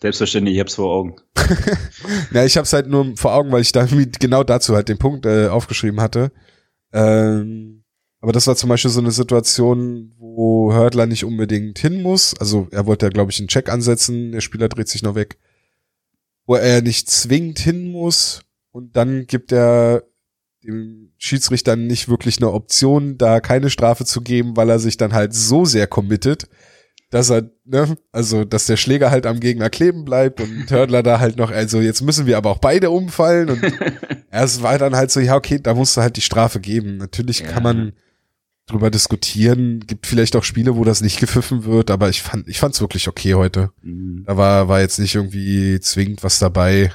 Selbstverständlich, 0.00 0.54
ich 0.54 0.60
hab's 0.60 0.76
vor 0.76 0.90
Augen. 0.90 1.16
ja, 2.32 2.44
ich 2.44 2.56
hab's 2.56 2.72
halt 2.72 2.86
nur 2.86 3.16
vor 3.16 3.34
Augen, 3.34 3.50
weil 3.50 3.62
ich 3.62 3.72
da 3.72 3.86
genau 3.86 4.44
dazu 4.44 4.74
halt 4.74 4.88
den 4.88 4.98
Punkt 4.98 5.26
äh, 5.26 5.48
aufgeschrieben 5.48 6.00
hatte. 6.00 6.30
Ähm, 6.92 7.84
aber 8.20 8.32
das 8.32 8.46
war 8.46 8.56
zum 8.56 8.68
Beispiel 8.68 8.90
so 8.90 9.00
eine 9.00 9.10
Situation, 9.10 10.14
wo 10.18 10.72
Hördler 10.72 11.06
nicht 11.06 11.24
unbedingt 11.24 11.78
hin 11.78 12.02
muss. 12.02 12.34
Also 12.38 12.68
er 12.70 12.86
wollte 12.86 13.06
ja, 13.06 13.10
glaube 13.10 13.32
ich, 13.32 13.38
einen 13.38 13.48
Check 13.48 13.68
ansetzen, 13.68 14.32
der 14.32 14.40
Spieler 14.40 14.68
dreht 14.68 14.88
sich 14.88 15.02
noch 15.02 15.16
weg 15.16 15.38
wo 16.48 16.56
er 16.56 16.80
nicht 16.80 17.10
zwingend 17.10 17.58
hin 17.58 17.92
muss 17.92 18.40
und 18.72 18.96
dann 18.96 19.26
gibt 19.26 19.52
er 19.52 20.02
dem 20.64 21.12
Schiedsrichter 21.18 21.76
nicht 21.76 22.08
wirklich 22.08 22.38
eine 22.38 22.50
Option, 22.50 23.18
da 23.18 23.40
keine 23.40 23.68
Strafe 23.68 24.06
zu 24.06 24.22
geben, 24.22 24.56
weil 24.56 24.70
er 24.70 24.78
sich 24.78 24.96
dann 24.96 25.12
halt 25.12 25.34
so 25.34 25.66
sehr 25.66 25.86
committet, 25.86 26.48
dass 27.10 27.28
er, 27.30 27.50
ne, 27.66 27.98
also 28.12 28.46
dass 28.46 28.64
der 28.64 28.78
Schläger 28.78 29.10
halt 29.10 29.26
am 29.26 29.40
Gegner 29.40 29.68
kleben 29.68 30.06
bleibt 30.06 30.40
und 30.40 30.66
Hördler 30.70 31.02
da 31.02 31.20
halt 31.20 31.36
noch, 31.36 31.50
also 31.50 31.80
jetzt 31.80 32.00
müssen 32.00 32.24
wir 32.24 32.38
aber 32.38 32.50
auch 32.50 32.58
beide 32.58 32.90
umfallen 32.90 33.50
und 33.50 33.62
es 34.30 34.62
war 34.62 34.78
dann 34.78 34.96
halt 34.96 35.10
so, 35.10 35.20
ja, 35.20 35.36
okay, 35.36 35.60
da 35.62 35.74
musst 35.74 35.98
du 35.98 36.00
halt 36.00 36.16
die 36.16 36.22
Strafe 36.22 36.60
geben. 36.60 36.96
Natürlich 36.96 37.40
ja. 37.40 37.48
kann 37.48 37.62
man 37.62 37.92
drüber 38.70 38.90
diskutieren. 38.90 39.80
Gibt 39.86 40.06
vielleicht 40.06 40.36
auch 40.36 40.44
Spiele, 40.44 40.76
wo 40.76 40.84
das 40.84 41.00
nicht 41.00 41.18
gepfiffen 41.18 41.64
wird, 41.64 41.90
aber 41.90 42.08
ich 42.08 42.22
fand, 42.22 42.48
ich 42.48 42.58
fand's 42.58 42.80
wirklich 42.80 43.08
okay 43.08 43.34
heute. 43.34 43.70
Mhm. 43.82 44.24
Da 44.26 44.36
war, 44.36 44.68
war 44.68 44.80
jetzt 44.80 44.98
nicht 44.98 45.14
irgendwie 45.14 45.80
zwingend 45.80 46.22
was 46.22 46.38
dabei, 46.38 46.92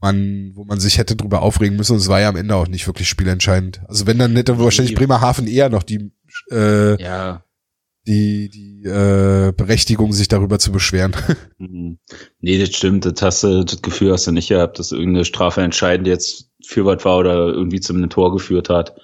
man, 0.00 0.52
wo 0.54 0.64
man 0.64 0.80
sich 0.80 0.98
hätte 0.98 1.16
drüber 1.16 1.42
aufregen 1.42 1.76
müssen. 1.76 1.92
Und 1.92 1.98
es 1.98 2.08
war 2.08 2.20
ja 2.20 2.28
am 2.28 2.36
Ende 2.36 2.54
auch 2.54 2.68
nicht 2.68 2.86
wirklich 2.86 3.08
spielentscheidend. 3.08 3.80
Also 3.88 4.06
wenn 4.06 4.18
dann 4.18 4.36
hätte 4.36 4.58
wahrscheinlich 4.58 4.94
Bremerhaven 4.94 5.46
eher 5.46 5.70
noch 5.70 5.82
die, 5.82 6.12
äh, 6.50 7.02
ja. 7.02 7.44
die, 8.06 8.48
die 8.48 8.84
äh, 8.84 9.52
Berechtigung, 9.56 10.12
sich 10.12 10.28
darüber 10.28 10.58
zu 10.58 10.72
beschweren. 10.72 11.12
Mhm. 11.60 11.98
Nee, 12.40 12.60
das 12.60 12.68
stimmt. 12.68 13.04
Das 13.04 13.20
hast 13.20 13.42
du, 13.42 13.64
das 13.64 13.82
Gefühl 13.82 14.12
hast 14.12 14.28
du 14.28 14.30
nicht 14.30 14.48
gehabt, 14.48 14.78
dass 14.78 14.92
irgendeine 14.92 15.24
Strafe 15.24 15.60
entscheidend 15.60 16.06
jetzt 16.06 16.52
für 16.64 16.84
was 16.84 17.04
war 17.04 17.18
oder 17.18 17.48
irgendwie 17.48 17.80
zu 17.80 17.92
einem 17.92 18.08
Tor 18.08 18.32
geführt 18.32 18.68
hat. 18.68 18.94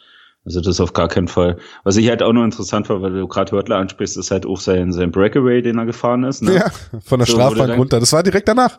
Also 0.44 0.60
das 0.60 0.78
auf 0.80 0.92
gar 0.92 1.08
keinen 1.08 1.28
Fall. 1.28 1.56
Was 1.84 1.96
ich 1.96 2.08
halt 2.08 2.22
auch 2.22 2.32
noch 2.32 2.44
interessant 2.44 2.88
war, 2.90 3.00
weil 3.00 3.12
du 3.12 3.26
gerade 3.26 3.52
Hörtler 3.52 3.76
ansprichst, 3.76 4.18
ist 4.18 4.30
halt 4.30 4.44
auch 4.44 4.60
sein, 4.60 4.92
sein 4.92 5.10
Breakaway, 5.10 5.62
den 5.62 5.78
er 5.78 5.86
gefahren 5.86 6.24
ist. 6.24 6.42
Ne? 6.42 6.56
Ja, 6.56 6.70
von 7.00 7.18
der 7.18 7.26
so, 7.26 7.34
Strafbank 7.34 7.78
runter. 7.78 7.98
Das 7.98 8.12
war 8.12 8.22
direkt 8.22 8.48
danach. 8.48 8.78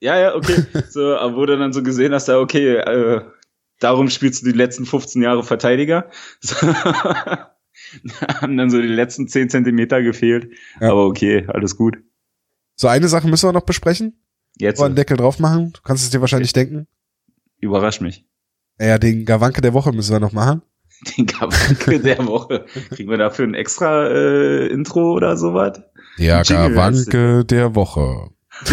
Ja, 0.00 0.18
ja, 0.18 0.34
okay. 0.34 0.64
so, 0.90 1.16
aber 1.16 1.36
wo 1.36 1.46
du 1.46 1.56
dann 1.56 1.72
so 1.72 1.82
gesehen 1.82 2.12
hast, 2.12 2.28
ja, 2.28 2.38
okay, 2.38 2.76
äh, 2.76 3.22
darum 3.80 4.10
spielst 4.10 4.42
du 4.42 4.52
die 4.52 4.56
letzten 4.56 4.84
15 4.84 5.22
Jahre 5.22 5.42
Verteidiger. 5.42 6.10
So, 8.08 8.24
haben 8.40 8.56
dann 8.56 8.70
so 8.70 8.80
die 8.80 8.88
letzten 8.88 9.28
10 9.28 9.50
Zentimeter 9.50 10.02
gefehlt. 10.02 10.50
Ja. 10.80 10.92
Aber 10.92 11.06
okay, 11.06 11.46
alles 11.48 11.76
gut. 11.76 11.98
So, 12.74 12.88
eine 12.88 13.06
Sache 13.06 13.28
müssen 13.28 13.46
wir 13.46 13.52
noch 13.52 13.66
besprechen. 13.66 14.18
Jetzt. 14.56 14.78
Wollen 14.78 14.88
einen 14.88 14.96
Deckel 14.96 15.18
drauf 15.18 15.38
machen. 15.38 15.72
Du 15.74 15.80
kannst 15.82 16.02
es 16.02 16.10
dir 16.10 16.22
wahrscheinlich 16.22 16.52
okay. 16.52 16.64
denken. 16.64 16.86
Überrasch 17.60 18.00
mich. 18.00 18.24
Ja, 18.80 18.98
den 18.98 19.24
Gawanke 19.24 19.60
der 19.60 19.74
Woche 19.74 19.92
müssen 19.92 20.12
wir 20.12 20.20
noch 20.20 20.32
machen. 20.32 20.62
Den 21.16 21.26
Gawanke 21.26 22.00
der 22.00 22.18
Woche. 22.26 22.66
Kriegen 22.90 23.10
wir 23.10 23.18
dafür 23.18 23.46
ein 23.46 23.54
extra 23.54 24.08
äh, 24.08 24.66
Intro 24.68 25.12
oder 25.12 25.36
sowas? 25.36 25.80
Ja, 26.16 26.42
Gawanke 26.42 27.44
der 27.44 27.74
Woche. 27.74 28.30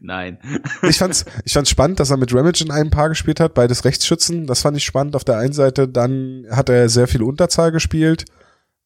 Nein. 0.00 0.38
Ich 0.82 0.98
fand's, 0.98 1.24
ich 1.44 1.52
fand's 1.52 1.70
spannend, 1.70 2.00
dass 2.00 2.10
er 2.10 2.16
mit 2.16 2.34
Ramage 2.34 2.64
in 2.64 2.72
einem 2.72 2.90
Paar 2.90 3.08
gespielt 3.08 3.38
hat, 3.38 3.54
beides 3.54 3.84
Rechtsschützen. 3.84 4.46
Das 4.46 4.62
fand 4.62 4.76
ich 4.76 4.84
spannend 4.84 5.14
auf 5.14 5.24
der 5.24 5.38
einen 5.38 5.52
Seite. 5.52 5.86
Dann 5.88 6.46
hat 6.50 6.68
er 6.68 6.88
sehr 6.88 7.06
viel 7.06 7.22
Unterzahl 7.22 7.70
gespielt, 7.70 8.24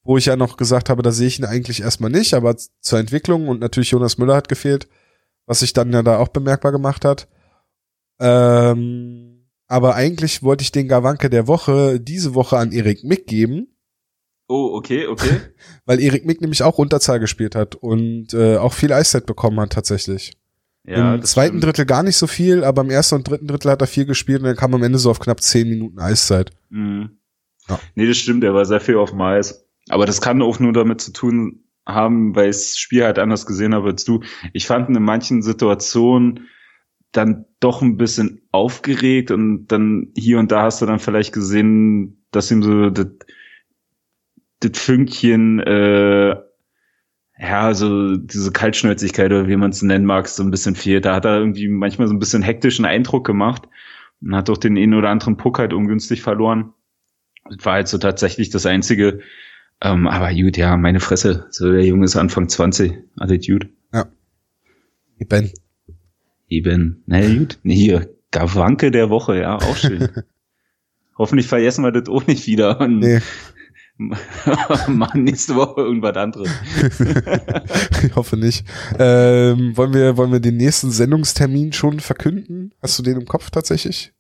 wo 0.03 0.19
ich 0.19 0.27
ja 0.27 0.37
noch 0.37 0.59
gesagt 0.59 0.91
habe, 0.91 1.03
da 1.03 1.11
sehe 1.11 1.29
ich 1.29 1.39
ihn 1.39 1.47
eigentlich 1.47 1.81
erstmal 1.83 2.11
nicht, 2.11 2.35
aber 2.35 2.57
zur 2.57 2.99
Entwicklung 2.99 3.49
und 3.49 3.61
natürlich 3.61 3.91
Jonas 3.93 4.19
Müller 4.19 4.37
hat 4.37 4.49
gefehlt, 4.49 4.89
was 5.47 5.61
sich 5.61 5.73
dann 5.73 5.93
ja 5.93 6.03
da 6.03 6.19
auch 6.19 6.29
bemerkbar 6.29 6.73
gemacht 6.73 7.05
hat. 7.07 7.29
Ähm, 8.21 9.28
aber 9.69 9.95
eigentlich 9.95 10.43
wollte 10.43 10.63
ich 10.63 10.73
den 10.73 10.89
Gawanke 10.89 11.31
der 11.31 11.47
Woche 11.47 12.01
diese 12.01 12.35
Woche 12.35 12.57
an 12.57 12.73
Erik 12.73 13.05
Mick 13.05 13.27
geben. 13.27 13.69
Oh, 14.49 14.71
okay, 14.75 15.07
okay. 15.07 15.41
Weil 15.85 16.01
Erik 16.01 16.25
Mick 16.25 16.41
nämlich 16.41 16.63
auch 16.63 16.79
Unterzahl 16.79 17.21
gespielt 17.21 17.55
hat 17.55 17.75
und 17.77 18.33
äh, 18.33 18.57
auch 18.57 18.73
viel 18.73 18.93
Eiszeit 18.93 19.27
bekommen 19.27 19.61
hat 19.61 19.73
tatsächlich. 19.73 20.33
Ja, 20.85 21.17
Im 21.17 21.23
zweiten 21.23 21.59
stimmt. 21.59 21.65
Drittel 21.65 21.85
gar 21.85 22.03
nicht 22.03 22.17
so 22.17 22.27
viel, 22.27 22.65
aber 22.65 22.81
im 22.81 22.89
ersten 22.89 23.17
und 23.17 23.29
dritten 23.29 23.47
Drittel 23.47 23.71
hat 23.71 23.83
er 23.83 23.87
viel 23.87 24.07
gespielt 24.07 24.41
und 24.41 24.47
dann 24.47 24.57
kam 24.57 24.75
am 24.75 24.83
Ende 24.83 24.99
so 24.99 25.11
auf 25.11 25.21
knapp 25.21 25.43
zehn 25.43 25.69
Minuten 25.69 25.99
Eiszeit. 25.99 26.51
Mhm. 26.71 27.19
Ja. 27.69 27.79
Nee, 27.95 28.07
das 28.07 28.17
stimmt, 28.17 28.43
er 28.43 28.55
war 28.55 28.65
sehr 28.65 28.81
viel 28.81 28.97
auf 28.97 29.11
dem 29.11 29.21
Eis. 29.21 29.67
Aber 29.91 30.07
das 30.07 30.23
kann 30.23 30.41
auch 30.41 30.59
nur 30.61 30.73
damit 30.73 31.03
zu 31.03 31.13
tun 31.13 31.65
haben, 31.85 32.35
weil 32.35 32.51
ich 32.51 32.57
das 32.57 32.79
Spiel 32.79 33.05
halt 33.05 33.19
anders 33.19 33.45
gesehen 33.45 33.75
habe 33.75 33.89
als 33.89 34.05
du. 34.05 34.21
Ich 34.55 34.67
fand 34.67 34.89
in 34.89 35.03
manchen 35.03 35.43
Situationen 35.43 36.49
dann 37.13 37.47
doch 37.61 37.83
ein 37.83 37.97
bisschen 37.97 38.43
aufgeregt 38.53 39.31
und 39.31 39.67
dann 39.69 40.13
hier 40.17 40.39
und 40.39 40.53
da 40.53 40.63
hast 40.63 40.83
du 40.83 40.87
dann 40.87 40.99
vielleicht 40.99 41.33
gesehen, 41.33 42.25
dass 42.31 42.51
ihm 42.51 42.63
so 42.63 42.91
das, 42.91 43.09
das 44.61 44.79
Fünkchen 44.79 45.61
äh, 45.61 46.37
ja, 47.41 47.73
so 47.73 48.17
diese 48.17 48.51
Kaltschnäuzigkeit 48.51 49.31
oder 49.31 49.49
wie 49.49 49.57
man 49.57 49.71
es 49.71 49.83
nennen 49.83 50.05
mag, 50.05 50.27
so 50.27 50.43
ein 50.43 50.51
bisschen 50.51 50.75
fehlt. 50.75 51.05
Da 51.05 51.15
hat 51.15 51.25
er 51.25 51.39
irgendwie 51.39 51.69
manchmal 51.69 52.09
so 52.09 52.15
ein 52.15 52.19
bisschen 52.19 52.43
hektischen 52.43 52.85
Eindruck 52.85 53.25
gemacht 53.25 53.69
und 54.21 54.35
hat 54.35 54.49
doch 54.49 54.59
den 54.59 54.77
einen 54.77 54.95
oder 54.95 55.11
anderen 55.11 55.37
Puck 55.37 55.59
halt 55.61 55.73
ungünstig 55.73 56.23
verloren. 56.23 56.75
Das 57.49 57.65
war 57.65 57.75
halt 57.75 57.89
so 57.89 57.99
tatsächlich 57.99 58.51
das 58.51 58.67
Einzige. 58.67 59.21
Ähm, 59.81 60.09
aber 60.09 60.35
gut, 60.35 60.57
ja, 60.57 60.77
meine 60.77 60.99
Fresse. 60.99 61.47
So 61.51 61.71
der 61.71 61.85
Junge 61.85 62.07
ist 62.07 62.17
Anfang 62.17 62.49
20. 62.49 62.95
Attitude. 63.17 63.69
Ja. 63.93 64.07
Eben. 65.19 65.53
Eben. 66.49 67.03
Na 67.07 67.21
gut. 67.21 67.59
Hier, 67.63 68.09
Gawanke 68.31 68.91
der 68.91 69.11
Woche, 69.11 69.41
ja, 69.41 69.57
auch 69.57 69.77
schön. 69.77 70.09
Hoffentlich 71.19 71.49
vergessen 71.49 71.83
wir 71.85 71.93
das 71.93 72.09
auch 72.09 72.27
nicht 72.27 72.47
wieder. 72.47 72.81
Und 72.81 73.01
nee. 73.01 73.21
machen 74.89 75.25
nächste 75.25 75.57
Woche 75.57 75.81
irgendwas 75.81 76.17
anderes. 76.17 76.49
ich 78.05 78.15
hoffe 78.17 78.37
nicht. 78.37 78.65
Ähm, 78.99 79.77
wollen 79.77 79.93
wir, 79.93 80.17
wollen 80.17 80.31
wir 80.31 80.41
den 80.41 80.57
nächsten 80.57 80.91
Sendungstermin 80.91 81.73
schon 81.73 81.99
verkünden? 81.99 82.73
Hast 82.81 82.99
du 82.99 83.03
den 83.03 83.21
im 83.21 83.27
Kopf 83.27 83.51
tatsächlich? 83.51 84.13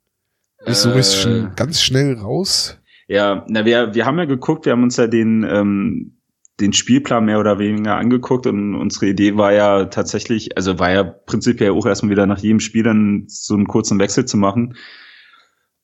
Ich 0.67 0.77
suche 0.77 0.99
es 0.99 1.14
schon 1.17 1.47
äh. 1.47 1.51
ganz 1.55 1.81
schnell 1.81 2.14
raus. 2.14 2.79
Ja, 3.07 3.47
na, 3.49 3.64
wir, 3.64 3.95
wir 3.95 4.05
haben 4.05 4.19
ja 4.19 4.25
geguckt, 4.25 4.67
wir 4.67 4.73
haben 4.73 4.83
uns 4.83 4.97
ja 4.97 5.07
den, 5.07 5.47
ähm, 5.49 6.17
den 6.61 6.73
Spielplan 6.73 7.25
mehr 7.25 7.38
oder 7.38 7.59
weniger 7.59 7.97
angeguckt 7.97 8.47
und 8.47 8.75
unsere 8.75 9.07
Idee 9.07 9.37
war 9.37 9.53
ja 9.53 9.85
tatsächlich, 9.87 10.57
also 10.57 10.79
war 10.79 10.90
ja 10.90 11.05
prinzipiell 11.05 11.71
auch 11.71 11.87
erstmal 11.87 12.11
wieder 12.11 12.27
nach 12.27 12.38
jedem 12.38 12.61
Spiel 12.61 12.83
dann 12.83 13.25
so 13.29 13.55
einen 13.55 13.66
kurzen 13.66 13.99
Wechsel 13.99 14.25
zu 14.25 14.37
machen 14.37 14.75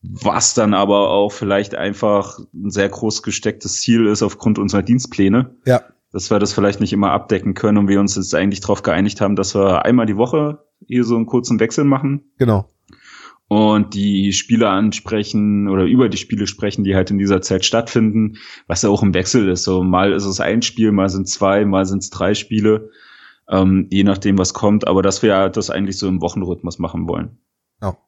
was 0.04 0.54
dann 0.54 0.74
aber 0.74 1.10
auch 1.10 1.32
vielleicht 1.32 1.74
einfach 1.74 2.38
ein 2.52 2.70
sehr 2.70 2.88
groß 2.88 3.22
gestecktes 3.22 3.80
Ziel 3.80 4.06
ist 4.06 4.22
aufgrund 4.22 4.58
unserer 4.58 4.82
Dienstpläne. 4.82 5.56
Ja. 5.64 5.82
Dass 6.12 6.30
wir 6.30 6.38
das 6.38 6.52
vielleicht 6.52 6.80
nicht 6.80 6.92
immer 6.92 7.10
abdecken 7.10 7.54
können 7.54 7.78
und 7.78 7.88
wir 7.88 7.98
uns 7.98 8.14
jetzt 8.14 8.34
eigentlich 8.34 8.60
darauf 8.60 8.82
geeinigt 8.82 9.20
haben, 9.20 9.34
dass 9.34 9.54
wir 9.54 9.84
einmal 9.84 10.06
die 10.06 10.16
Woche 10.16 10.64
hier 10.86 11.04
so 11.04 11.16
einen 11.16 11.26
kurzen 11.26 11.58
Wechsel 11.58 11.84
machen. 11.84 12.30
Genau. 12.38 12.68
Und 13.48 13.94
die 13.94 14.32
Spiele 14.32 14.70
ansprechen 14.70 15.68
oder 15.68 15.84
über 15.84 16.08
die 16.08 16.16
Spiele 16.16 16.46
sprechen, 16.46 16.82
die 16.82 16.94
halt 16.94 17.10
in 17.10 17.18
dieser 17.18 17.42
Zeit 17.42 17.64
stattfinden, 17.64 18.38
was 18.66 18.82
ja 18.82 18.88
auch 18.88 19.02
im 19.02 19.12
Wechsel 19.12 19.48
ist. 19.48 19.64
So 19.64 19.82
mal 19.82 20.12
ist 20.12 20.24
es 20.24 20.40
ein 20.40 20.62
Spiel, 20.62 20.92
mal 20.92 21.10
sind 21.10 21.28
zwei, 21.28 21.64
mal 21.64 21.84
sind 21.84 22.02
es 22.02 22.10
drei 22.10 22.34
Spiele, 22.34 22.90
ähm, 23.48 23.86
je 23.90 24.02
nachdem, 24.02 24.38
was 24.38 24.54
kommt. 24.54 24.86
Aber 24.86 25.02
dass 25.02 25.22
wir 25.22 25.50
das 25.50 25.68
eigentlich 25.68 25.98
so 25.98 26.08
im 26.08 26.22
Wochenrhythmus 26.22 26.78
machen 26.78 27.06
wollen. 27.06 27.38
Ja. 27.82 27.98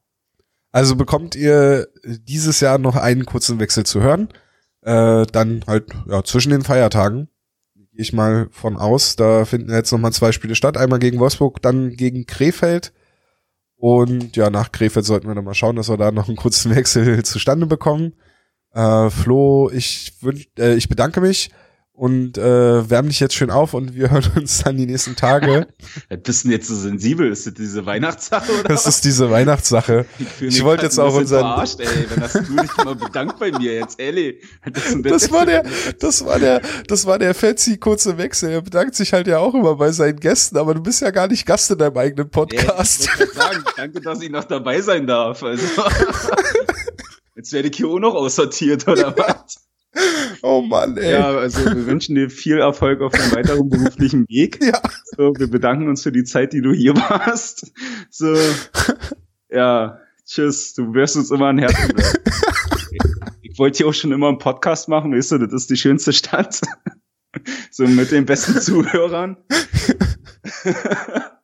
Also 0.71 0.95
bekommt 0.95 1.35
ihr 1.35 1.87
dieses 2.03 2.59
Jahr 2.59 2.79
noch 2.79 2.95
einen 2.95 3.25
kurzen 3.25 3.59
Wechsel 3.59 3.85
zu 3.85 4.01
hören. 4.01 4.29
Äh, 4.81 5.25
dann 5.31 5.63
halt 5.67 5.85
ja, 6.07 6.23
zwischen 6.23 6.49
den 6.49 6.63
Feiertagen. 6.63 7.29
Ich 7.93 8.11
mal 8.11 8.47
von 8.51 8.75
aus. 8.75 9.15
Da 9.15 9.45
finden 9.45 9.71
jetzt 9.71 9.91
nochmal 9.91 10.13
zwei 10.13 10.31
Spiele 10.31 10.55
statt. 10.55 10.77
Einmal 10.77 10.99
gegen 10.99 11.19
Wolfsburg, 11.19 11.61
dann 11.61 11.91
gegen 11.91 12.25
Krefeld. 12.25 12.93
Und 13.77 14.35
ja, 14.35 14.49
nach 14.49 14.71
Krefeld 14.71 15.05
sollten 15.05 15.27
wir 15.27 15.35
dann 15.35 15.43
mal 15.45 15.53
schauen, 15.53 15.75
dass 15.75 15.89
wir 15.89 15.97
da 15.97 16.11
noch 16.11 16.27
einen 16.27 16.37
kurzen 16.37 16.75
Wechsel 16.75 17.23
zustande 17.23 17.67
bekommen. 17.67 18.13
Äh, 18.73 19.09
Flo, 19.09 19.69
ich, 19.71 20.13
wünsch, 20.21 20.49
äh, 20.57 20.75
ich 20.75 20.89
bedanke 20.89 21.21
mich 21.21 21.51
und 21.97 22.37
äh, 22.37 22.87
wärm 22.89 23.07
dich 23.07 23.19
jetzt 23.19 23.33
schön 23.33 23.49
auf 23.49 23.73
und 23.73 23.95
wir 23.95 24.11
hören 24.11 24.31
uns 24.35 24.63
dann 24.63 24.77
die 24.77 24.85
nächsten 24.85 25.15
Tage. 25.15 25.65
Bist 26.23 26.45
du 26.45 26.49
jetzt 26.49 26.67
so 26.67 26.75
sensibel? 26.75 27.31
Ist 27.31 27.47
das 27.47 27.55
diese 27.55 27.87
Weihnachtssache 27.87 28.51
oder? 28.51 28.69
Das 28.69 28.85
ist 28.85 29.03
diese 29.03 29.31
Weihnachtssache. 29.31 30.05
Ich, 30.19 30.41
ich 30.43 30.63
wollte 30.63 30.83
jetzt 30.83 30.99
auch 30.99 31.15
unseren. 31.15 31.41
Verarscht, 31.41 31.79
ey. 31.79 31.87
Wenn 32.07 32.21
hast 32.21 32.35
du 32.35 32.41
dich 32.41 32.77
mal 32.77 32.95
bedankt 32.95 33.39
bei 33.39 33.51
mir 33.51 33.73
jetzt, 33.73 33.99
ehrlich. 33.99 34.43
Das, 34.71 34.95
das 35.01 35.31
war 35.31 35.47
der, 35.47 35.63
das 35.99 36.23
war 36.23 36.37
der, 36.37 36.61
das 36.87 37.07
war 37.07 37.17
der 37.17 37.33
Fetzi 37.33 37.77
kurze 37.77 38.19
Wechsel. 38.19 38.51
Er 38.51 38.61
bedankt 38.61 38.93
sich 38.93 39.11
halt 39.13 39.25
ja 39.25 39.39
auch 39.39 39.55
immer 39.55 39.75
bei 39.75 39.91
seinen 39.91 40.19
Gästen, 40.19 40.57
aber 40.57 40.75
du 40.75 40.81
bist 40.81 41.01
ja 41.01 41.09
gar 41.09 41.27
nicht 41.27 41.47
Gast 41.47 41.71
in 41.71 41.79
deinem 41.79 41.97
eigenen 41.97 42.29
Podcast. 42.29 43.09
Ey, 43.17 43.25
ich 43.25 43.33
sagen, 43.33 43.63
danke, 43.75 44.01
dass 44.01 44.21
ich 44.21 44.29
noch 44.29 44.43
dabei 44.43 44.81
sein 44.81 45.07
darf. 45.07 45.41
Also. 45.41 45.65
Jetzt 47.35 47.53
werde 47.53 47.69
ich 47.69 47.77
hier 47.77 47.87
auch 47.87 47.99
noch 47.99 48.13
aussortiert, 48.13 48.87
oder 48.87 49.15
was? 49.17 49.66
Oh 50.41 50.61
Mann, 50.61 50.97
ey. 50.97 51.11
Ja, 51.11 51.29
also 51.29 51.65
wir 51.65 51.85
wünschen 51.85 52.15
dir 52.15 52.29
viel 52.29 52.59
Erfolg 52.59 53.01
auf 53.01 53.11
deinem 53.11 53.31
weiteren 53.33 53.69
beruflichen 53.69 54.27
Weg. 54.29 54.59
Ja. 54.67 54.81
So, 55.15 55.33
wir 55.37 55.49
bedanken 55.49 55.87
uns 55.87 56.03
für 56.03 56.11
die 56.11 56.23
Zeit, 56.23 56.51
die 56.53 56.61
du 56.61 56.73
hier 56.73 56.95
warst. 56.95 57.71
So, 58.09 58.35
ja, 59.49 59.99
tschüss. 60.25 60.73
Du 60.73 60.93
wirst 60.93 61.15
uns 61.15 61.31
immer 61.31 61.47
ein 61.47 61.57
Herz. 61.57 61.73
ich 63.41 63.57
wollte 63.57 63.77
hier 63.77 63.87
auch 63.87 63.93
schon 63.93 64.11
immer 64.11 64.27
einen 64.27 64.39
Podcast 64.39 64.89
machen, 64.89 65.15
weißt 65.15 65.31
du, 65.31 65.37
das 65.37 65.53
ist 65.53 65.69
die 65.69 65.77
schönste 65.77 66.11
Stadt. 66.11 66.59
so 67.71 67.87
mit 67.87 68.11
den 68.11 68.25
besten 68.25 68.59
Zuhörern. 68.59 69.37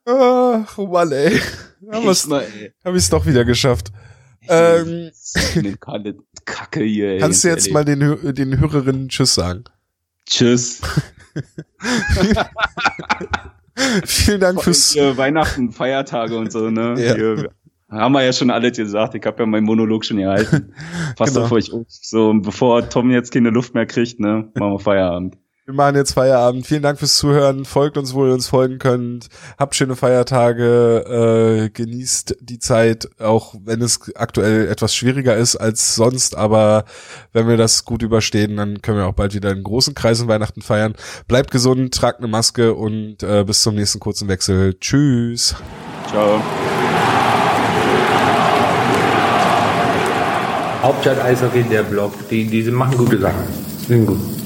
Ach, 0.05 0.77
oh 0.77 0.87
Mann, 0.87 1.11
ey. 1.11 1.39
Haben 1.91 2.05
wir 2.05 2.93
es 2.95 3.09
doch 3.09 3.25
wieder 3.25 3.45
geschafft. 3.45 3.91
Ähm, 4.49 5.11
Kacke 6.45 6.83
hier. 6.83 7.09
Ey, 7.11 7.19
kannst 7.19 7.43
du 7.43 7.49
jetzt 7.49 7.67
ehrlich. 7.67 7.73
mal 7.73 7.85
den, 7.85 8.33
den 8.35 8.59
Hörerinnen 8.59 9.09
Tschüss 9.09 9.35
sagen? 9.35 9.63
Tschüss. 10.25 10.81
Vielen 14.05 14.39
Dank 14.39 14.61
fürs 14.61 14.91
hier, 14.91 15.17
Weihnachten, 15.17 15.71
Feiertage 15.71 16.37
und 16.37 16.51
so, 16.51 16.69
ne? 16.69 16.95
Ja. 16.99 17.15
Hier, 17.15 17.49
haben 17.89 18.13
wir 18.13 18.23
ja 18.23 18.33
schon 18.33 18.49
alles 18.49 18.77
gesagt. 18.77 19.15
Ich 19.15 19.25
habe 19.25 19.43
ja 19.43 19.45
meinen 19.45 19.65
Monolog 19.65 20.03
schon 20.05 20.17
gehalten. 20.17 20.73
Fast 21.17 21.33
genau. 21.33 21.45
auf 21.45 21.51
euch 21.51 21.71
so 21.87 22.33
bevor 22.33 22.89
Tom 22.89 23.11
jetzt 23.11 23.31
keine 23.31 23.49
Luft 23.49 23.73
mehr 23.75 23.85
kriegt, 23.85 24.19
ne, 24.19 24.49
machen 24.55 24.73
wir 24.73 24.79
Feierabend. 24.79 25.37
Wir 25.65 25.73
machen 25.73 25.95
jetzt 25.95 26.11
Feierabend. 26.11 26.67
Vielen 26.67 26.81
Dank 26.81 26.99
fürs 26.99 27.15
Zuhören. 27.15 27.63
Folgt 27.63 27.97
uns, 27.97 28.13
wo 28.13 28.25
ihr 28.25 28.33
uns 28.33 28.49
folgen 28.49 28.79
könnt. 28.79 29.29
Habt 29.57 29.75
schöne 29.75 29.95
Feiertage. 29.95 31.63
Äh, 31.63 31.69
genießt 31.69 32.35
die 32.41 32.59
Zeit, 32.59 33.07
auch 33.17 33.55
wenn 33.63 33.81
es 33.81 34.13
aktuell 34.15 34.67
etwas 34.67 34.93
schwieriger 34.93 35.37
ist 35.37 35.55
als 35.55 35.95
sonst. 35.95 36.35
Aber 36.35 36.83
wenn 37.31 37.47
wir 37.47 37.55
das 37.55 37.85
gut 37.85 38.01
überstehen, 38.03 38.57
dann 38.57 38.81
können 38.81 38.97
wir 38.97 39.05
auch 39.05 39.13
bald 39.13 39.33
wieder 39.35 39.51
in 39.51 39.63
großen 39.63 39.95
Kreisen 39.95 40.27
Weihnachten 40.27 40.61
feiern. 40.61 40.95
Bleibt 41.29 41.49
gesund, 41.51 41.93
tragt 41.93 42.19
eine 42.19 42.27
Maske 42.27 42.73
und 42.73 43.23
äh, 43.23 43.45
bis 43.45 43.61
zum 43.61 43.75
nächsten 43.75 44.01
kurzen 44.01 44.27
Wechsel. 44.27 44.73
Tschüss. 44.81 45.55
Ciao. 46.09 46.41
Hauptstadt 50.81 51.21
Eishockey, 51.23 51.63
der 51.63 51.83
Blog, 51.83 52.11
die, 52.29 52.47
die 52.47 52.63
machen 52.69 52.97
gute 52.97 53.17
Sachen. 53.17 53.47
Sind 53.87 54.05
gut. 54.05 54.42